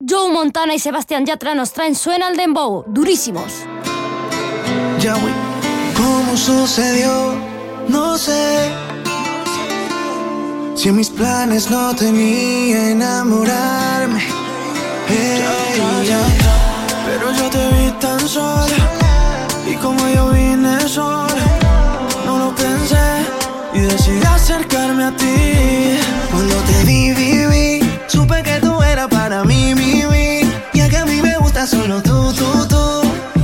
Joe 0.00 0.32
Montana 0.32 0.74
y 0.74 0.80
Sebastián 0.80 1.24
Yatra 1.24 1.54
nos 1.54 1.72
traen 1.72 1.94
Suena 1.94 2.26
al 2.26 2.36
Dembow, 2.36 2.84
durísimos. 2.88 3.52
Ya 4.98 5.14
voy. 5.14 5.30
¿Cómo 5.96 6.36
sucedió? 6.36 7.36
No 7.86 8.18
sé. 8.18 8.72
Si 10.74 10.88
en 10.88 10.96
mis 10.96 11.08
planes 11.08 11.70
no 11.70 11.94
tenía 11.94 12.90
enamorarme. 12.90 14.24
Hey, 15.06 15.44
ya, 15.76 16.02
ya, 16.02 16.28
ya, 16.38 17.04
pero 17.06 17.30
yo 17.30 17.50
te 17.50 17.68
vi 17.68 17.90
tan 18.00 18.28
sola. 18.28 18.66
Y 19.64 19.76
como 19.76 20.08
yo 20.08 20.30
vine 20.30 20.80
sola 20.88 21.35
y 23.76 23.80
decidí 23.80 24.22
acercarme 24.24 25.04
a 25.04 25.12
ti. 25.16 25.98
Cuando 26.30 26.54
te 26.68 26.84
vi, 26.84 27.12
vi, 27.12 27.80
supe 28.06 28.42
que 28.42 28.56
tú 28.60 28.82
eras 28.82 29.08
para 29.08 29.44
mí, 29.44 29.74
mi, 29.74 30.04
mi. 30.06 30.40
Y 30.72 30.80
es 30.80 30.88
que 30.88 30.96
a 30.96 31.06
mí 31.06 31.20
me 31.22 31.36
gusta 31.38 31.66
solo 31.66 32.02
tú, 32.02 32.32
tú, 32.32 32.66
tú. 32.68 32.84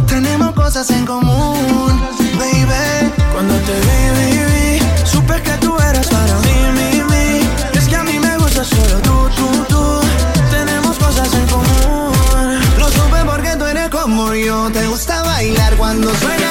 Tenemos 0.07 0.53
cosas 0.55 0.91
en 0.91 1.05
común, 1.05 1.93
baby. 2.39 3.13
Cuando 3.33 3.55
te 3.67 3.75
vi, 3.87 4.01
vi, 4.17 4.31
vi, 4.53 5.07
supe 5.13 5.41
que 5.43 5.55
tú 5.65 5.77
eras 5.79 6.07
para 6.09 6.35
mí, 6.45 6.57
mi, 6.77 6.91
mi. 7.11 7.79
Es 7.79 7.89
que 7.89 7.97
a 7.97 8.03
mí 8.03 8.19
me 8.19 8.37
gusta 8.39 8.65
solo 8.65 8.97
tú, 9.09 9.17
tú, 9.37 9.49
tú. 9.73 9.83
Tenemos 10.51 10.97
cosas 10.99 11.29
en 11.35 11.47
común. 11.47 12.61
Lo 12.79 12.89
supe 12.89 13.19
porque 13.27 13.51
tú 13.59 13.65
eres 13.67 13.89
como 13.89 14.35
yo. 14.35 14.71
Te 14.71 14.87
gusta 14.87 15.23
bailar 15.23 15.77
cuando 15.77 16.15
suena 16.15 16.41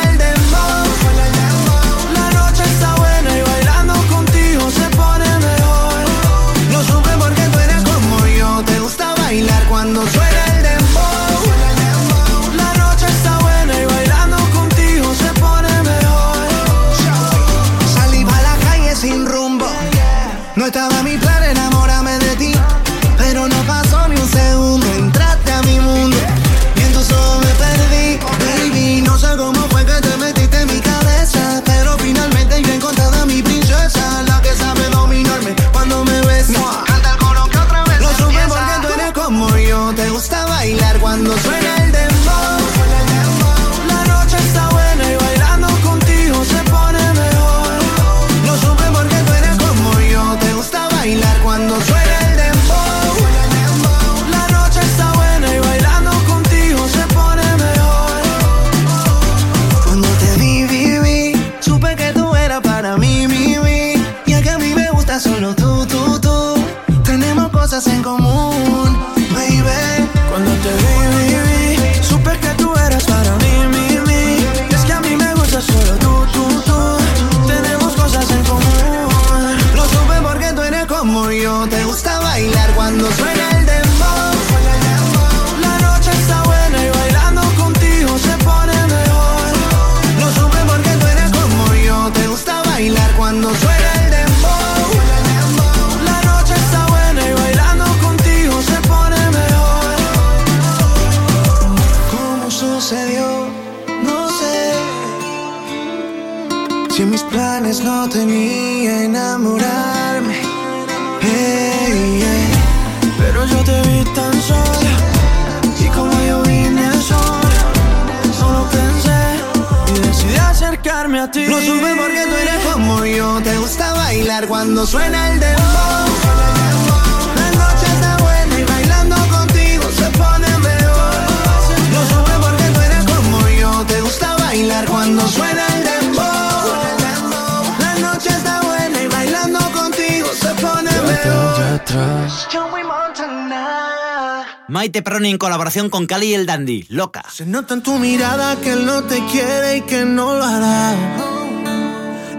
Maite 144.91 145.03
Perroni 145.03 145.29
en 145.29 145.37
colaboración 145.37 145.89
con 145.89 146.05
Cali 146.05 146.31
y 146.31 146.33
el 146.33 146.45
Dandy. 146.45 146.85
Loca. 146.89 147.23
Se 147.31 147.45
nota 147.45 147.75
en 147.75 147.81
tu 147.81 147.97
mirada 147.97 148.57
que 148.57 148.73
él 148.73 148.85
no 148.85 149.03
te 149.03 149.25
quiere 149.31 149.77
y 149.77 149.81
que 149.83 150.03
no 150.03 150.35
lo 150.35 150.43
hará. 150.43 150.93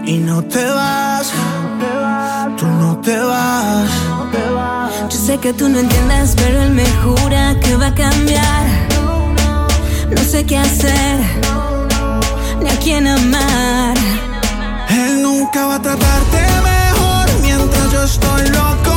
Y 0.05 0.19
no 0.19 0.43
te 0.43 0.63
vas, 0.63 1.31
tú 2.55 2.67
no 2.67 3.01
te 3.01 3.17
vas. 3.17 3.89
Yo 5.09 5.17
sé 5.17 5.39
que 5.39 5.51
tú 5.53 5.67
no 5.67 5.79
entiendes, 5.79 6.35
pero 6.35 6.61
él 6.61 6.69
me 6.69 6.85
jura 7.01 7.59
que 7.59 7.75
va 7.75 7.87
a 7.87 7.95
cambiar. 7.95 8.67
No 10.11 10.21
sé 10.21 10.45
qué 10.45 10.59
hacer, 10.59 11.21
ni 12.61 12.69
a 12.69 12.79
quién 12.83 13.07
amar. 13.07 13.97
Él 14.91 15.23
nunca 15.23 15.65
va 15.65 15.75
a 15.77 15.81
tratarte 15.81 16.37
mejor 16.61 17.25
mientras 17.41 17.91
yo 17.91 18.03
estoy 18.03 18.47
loco 18.49 18.92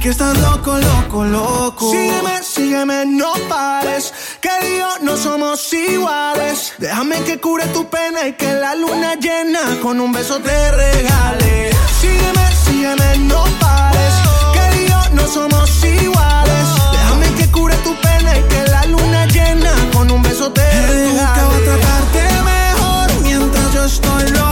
Que 0.00 0.10
estás 0.10 0.38
loco, 0.38 0.78
loco, 0.78 1.24
loco. 1.24 1.90
Sígueme, 1.90 2.42
sígueme, 2.42 3.04
no 3.04 3.32
pares. 3.48 4.14
Querido, 4.40 4.86
no 5.02 5.16
somos 5.16 5.72
iguales. 5.72 6.74
Déjame 6.78 7.16
que 7.24 7.40
cure 7.40 7.66
tu 7.74 7.84
pena 7.88 8.28
y 8.28 8.34
que 8.34 8.52
la 8.52 8.76
luna 8.76 9.16
llena 9.16 9.80
con 9.82 9.98
un 10.00 10.12
beso 10.12 10.38
te 10.38 10.70
regale. 10.70 11.70
Sígueme, 12.00 12.46
sígueme, 12.64 13.18
no 13.26 13.42
pares. 13.58 14.14
Querido, 14.54 15.00
no 15.14 15.26
somos 15.26 15.84
iguales. 15.84 16.66
Déjame 16.92 17.34
que 17.34 17.50
cure 17.50 17.74
tu 17.78 17.92
pena 18.00 18.38
y 18.38 18.42
que 18.42 18.62
la 18.70 18.84
luna 18.84 19.26
llena 19.26 19.72
con 19.92 20.08
un 20.12 20.22
beso 20.22 20.52
te 20.52 20.62
regale. 20.62 21.12
Nunca 21.12 21.44
va 21.44 21.56
a 21.56 21.60
tratarte 21.60 22.22
mejor 22.44 23.22
mientras 23.24 23.74
yo 23.74 23.84
estoy 23.84 24.30
loco 24.30 24.47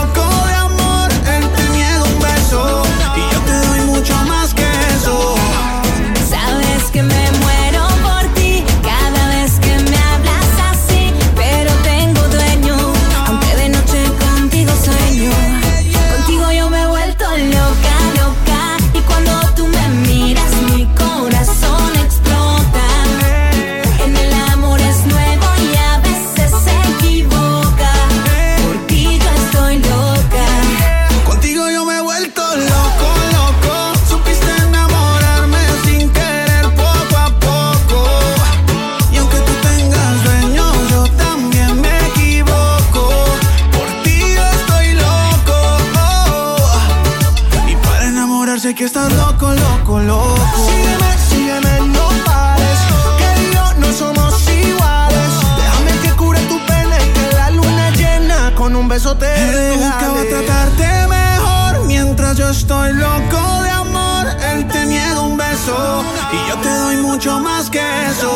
loco. 50.07 50.35
Sígueme, 50.67 51.11
sígueme, 51.29 51.73
no 51.95 52.07
pares. 52.25 52.79
Que 53.19 53.31
yo 53.53 53.65
no 53.81 53.87
somos 54.01 54.33
iguales. 54.49 55.31
Déjame 55.61 55.93
que 56.03 56.11
cure 56.21 56.39
tu 56.51 56.57
pena 56.65 56.97
que 57.15 57.25
la 57.35 57.49
luna 57.51 57.85
llena 57.91 58.55
con 58.55 58.75
un 58.75 58.87
beso 58.87 59.15
te 59.17 59.31
nunca 59.77 60.05
va 60.15 60.21
a 60.21 60.27
tratarte 60.33 60.87
mejor 61.07 61.85
mientras 61.85 62.37
yo 62.37 62.49
estoy 62.49 62.93
loco 62.93 63.41
de 63.65 63.69
amor. 63.69 64.25
Él 64.51 64.67
te 64.67 64.85
niega 64.85 65.21
un 65.21 65.37
beso 65.37 65.77
y 66.35 66.49
yo 66.49 66.55
te 66.65 66.69
doy 66.83 66.97
mucho 66.97 67.39
más 67.39 67.69
que 67.69 67.83
eso. 68.11 68.31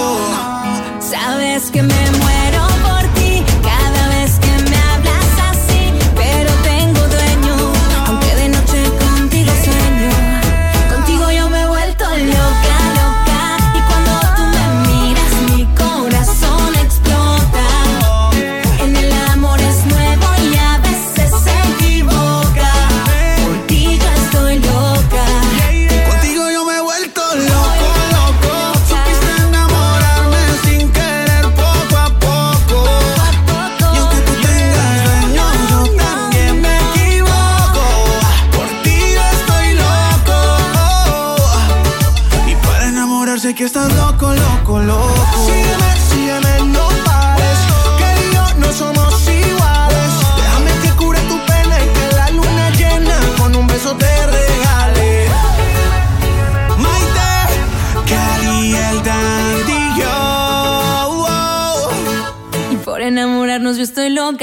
Sabes 1.00 1.72
que 1.72 1.82
me 1.82 2.04
muero 2.22 2.62
por 2.86 3.01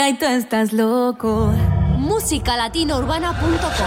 y 0.09 0.15
tú 0.15 0.25
estás 0.25 0.73
loco. 0.73 1.53
Musicalatinourbana.com 1.99 3.87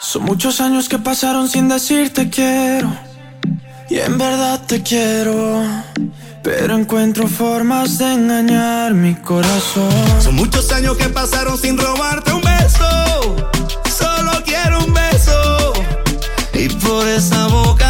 Son 0.00 0.22
muchos 0.22 0.60
años 0.60 0.88
que 0.88 0.98
pasaron 0.98 1.48
sin 1.48 1.68
decirte 1.68 2.30
quiero. 2.30 2.92
Y 3.88 3.98
en 3.98 4.16
verdad 4.16 4.60
te 4.66 4.82
quiero. 4.82 5.64
Pero 6.42 6.76
encuentro 6.76 7.26
formas 7.26 7.98
de 7.98 8.12
engañar 8.12 8.94
mi 8.94 9.14
corazón. 9.16 9.90
Son 10.20 10.36
muchos 10.36 10.70
años 10.72 10.96
que 10.96 11.08
pasaron 11.08 11.58
sin 11.58 11.76
robarte 11.76 12.32
un 12.32 12.42
beso. 12.42 12.86
Solo 13.90 14.32
quiero 14.44 14.84
un 14.84 14.94
beso. 14.94 15.72
Y 16.54 16.68
por 16.68 17.08
esa 17.08 17.48
boca 17.48 17.89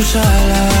sentí 0.00 0.71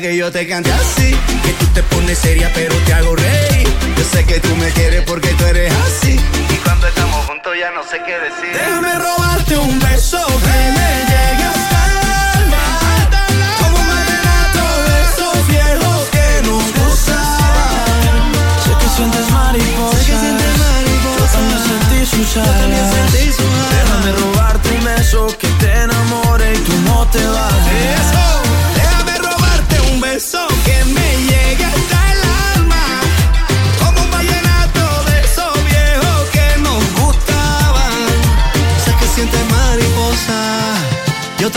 que 0.00 0.16
yo 0.16 0.30
te 0.30 0.46
cante 0.46 0.70
así. 0.72 1.10
Que 1.42 1.52
tú 1.58 1.66
te 1.74 1.82
pones 1.82 2.18
seria, 2.18 2.50
pero 2.54 2.74
te 2.86 2.92
hago 2.94 3.16
reír. 3.16 3.68
Yo 3.96 4.04
sé 4.04 4.24
que 4.24 4.38
tú 4.40 4.54
me 4.56 4.70
quieres 4.70 5.02
porque 5.02 5.28
tú 5.30 5.44
eres 5.46 5.72
así. 5.72 6.18
Y 6.50 6.56
cuando 6.64 6.86
estamos 6.86 7.26
juntos 7.26 7.52
ya 7.58 7.70
no 7.72 7.82
sé 7.82 8.00
qué 8.06 8.18
decir. 8.18 8.52
Déjame 8.52 8.94
robarte 8.94 9.56
un 9.56 9.78
beso 9.78 10.24
que 10.26 10.58
me 10.76 10.90
llegue 11.10 11.44
hasta 11.52 11.78
el 11.90 11.98
alma. 12.38 12.64
Como 13.60 13.76
un 13.78 13.88
vallenato 13.88 14.64
de 14.88 14.96
esos 15.06 15.48
viejos 15.48 16.08
que 16.14 16.26
nos 16.46 16.64
gustaban. 16.78 18.32
Sé 18.64 18.72
que 18.80 18.88
sientes 18.96 19.30
mariposas, 19.30 20.06
yo 20.06 20.14
también 21.32 21.62
sentí 21.70 22.06
sus 22.06 22.36
alas. 22.36 22.92
Déjame 23.70 24.12
robarte 24.12 24.68
un 24.70 24.84
beso 24.84 25.26
que 25.38 25.48
te 25.60 25.72
enamore 25.82 26.54
y 26.54 26.58
tú 26.58 26.72
no 26.86 27.06
te 27.10 27.26
vayas. 27.26 27.67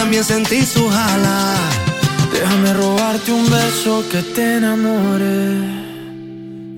También 0.02 0.24
sentí 0.24 0.66
sus 0.66 0.92
alas. 0.92 1.60
Déjame 2.34 2.74
robarte 2.74 3.32
un 3.32 3.48
beso 3.48 4.04
que 4.10 4.24
te 4.24 4.58
enamore 4.58 5.60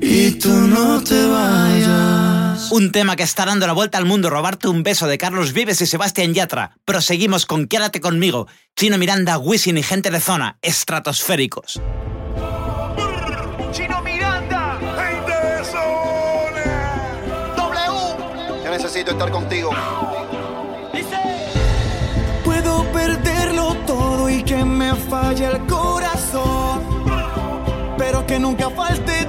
y 0.01 0.31
tú 0.31 0.49
no 0.49 1.01
te 1.01 1.25
vayas. 1.25 2.69
Un 2.69 2.91
tema 2.91 3.15
que 3.15 3.23
está 3.23 3.45
dando 3.45 3.65
la 3.65 3.71
vuelta 3.71 3.97
al 3.97 4.03
mundo, 4.03 4.29
robarte 4.29 4.67
un 4.67 4.83
beso 4.83 5.07
de 5.07 5.17
Carlos 5.17 5.53
Vives 5.53 5.79
y 5.79 5.85
Sebastián 5.85 6.33
Yatra. 6.33 6.75
Proseguimos 6.83 7.45
con 7.45 7.67
Quédate 7.67 8.01
conmigo, 8.01 8.47
Chino 8.75 8.97
Miranda, 8.97 9.37
Wisin 9.37 9.77
y 9.77 9.83
gente 9.83 10.11
de 10.11 10.19
zona, 10.19 10.57
estratosféricos. 10.61 11.81
Chino 13.71 14.01
Miranda, 14.01 14.79
gente 14.97 15.31
de 15.31 15.63
zona. 15.63 17.53
W, 17.55 18.63
yo 18.65 18.69
necesito 18.69 19.11
estar 19.11 19.31
contigo. 19.31 19.71
Falle 25.13 25.45
el 25.45 25.59
corazón, 25.67 26.81
pero 27.99 28.25
que 28.25 28.39
nunca 28.39 28.71
falte 28.71 29.22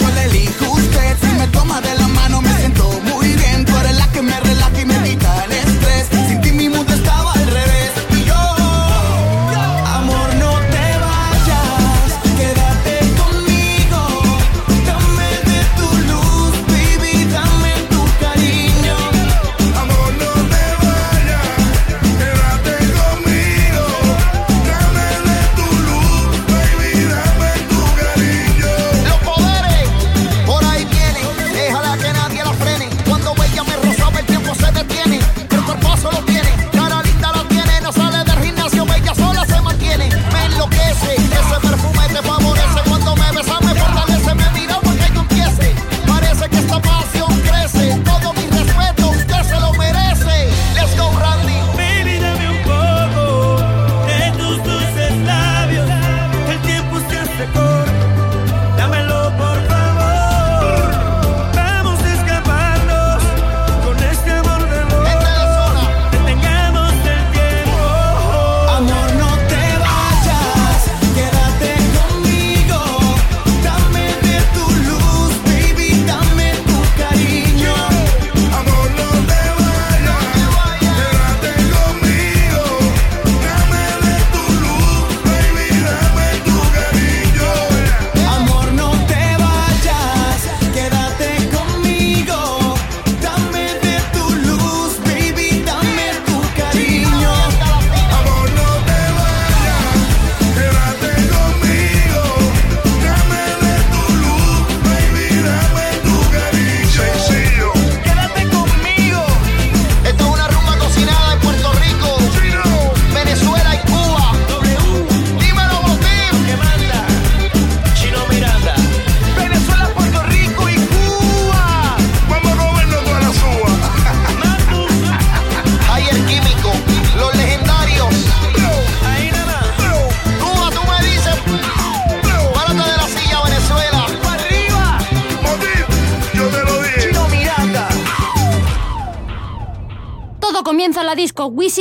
cuál 0.00 0.18
elijo 0.18 0.72
usted. 0.72 1.16
Si 1.20 1.34
me 1.38 1.46
toma 1.48 1.80
de 1.80 1.94
la 1.94 2.08
mano, 2.08 2.40
me 2.42 2.59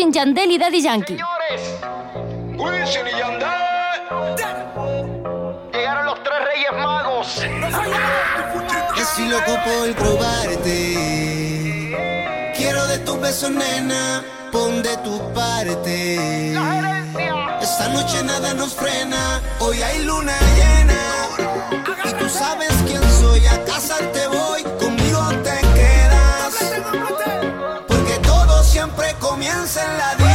con 0.09 0.13
Yandel 0.13 0.51
y 0.51 0.57
Daddy 0.57 0.81
Yankee. 0.81 1.17
Señores, 1.17 1.61
Wilson 2.57 3.07
y 3.07 3.11
Yandel. 3.19 3.47
Llegaron 5.71 6.05
los 6.05 6.23
tres 6.23 6.39
reyes 6.45 6.71
magos. 6.83 7.35
Yo 8.97 9.05
soy 9.05 9.27
loco 9.27 9.51
por 9.63 9.93
probarte. 9.95 10.95
Quiero 12.57 12.87
de 12.87 12.97
tus 12.99 13.19
besos, 13.21 13.51
nena. 13.51 14.23
Pon 14.51 14.81
de 14.81 14.97
tu 14.97 15.31
parte. 15.33 16.53
Esta 17.61 17.89
noche 17.89 18.23
nada 18.23 18.55
nos 18.55 18.73
frena. 18.73 19.41
Hoy 19.59 19.79
hay 19.81 20.03
luna 20.05 20.33
llena. 20.55 20.97
Y 22.05 22.13
tú 22.13 22.27
sabes 22.29 22.73
quién 22.87 23.03
soy. 23.21 23.45
A 23.45 23.63
casarte 23.65 24.27
voy. 24.27 24.58
comiencen 29.39 29.97
la 29.97 30.28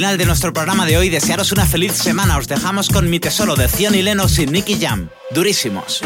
final 0.00 0.16
de 0.16 0.24
nuestro 0.24 0.54
programa 0.54 0.86
de 0.86 0.96
hoy. 0.96 1.10
Desearos 1.10 1.52
una 1.52 1.66
feliz 1.66 1.92
semana. 1.92 2.38
Os 2.38 2.48
dejamos 2.48 2.88
con 2.88 3.10
mi 3.10 3.20
tesoro 3.20 3.54
de 3.54 3.68
Zion 3.68 3.94
y 3.94 4.00
Lennox 4.00 4.38
y 4.38 4.46
Nicky 4.46 4.80
Jam. 4.80 5.10
Durísimos. 5.30 6.00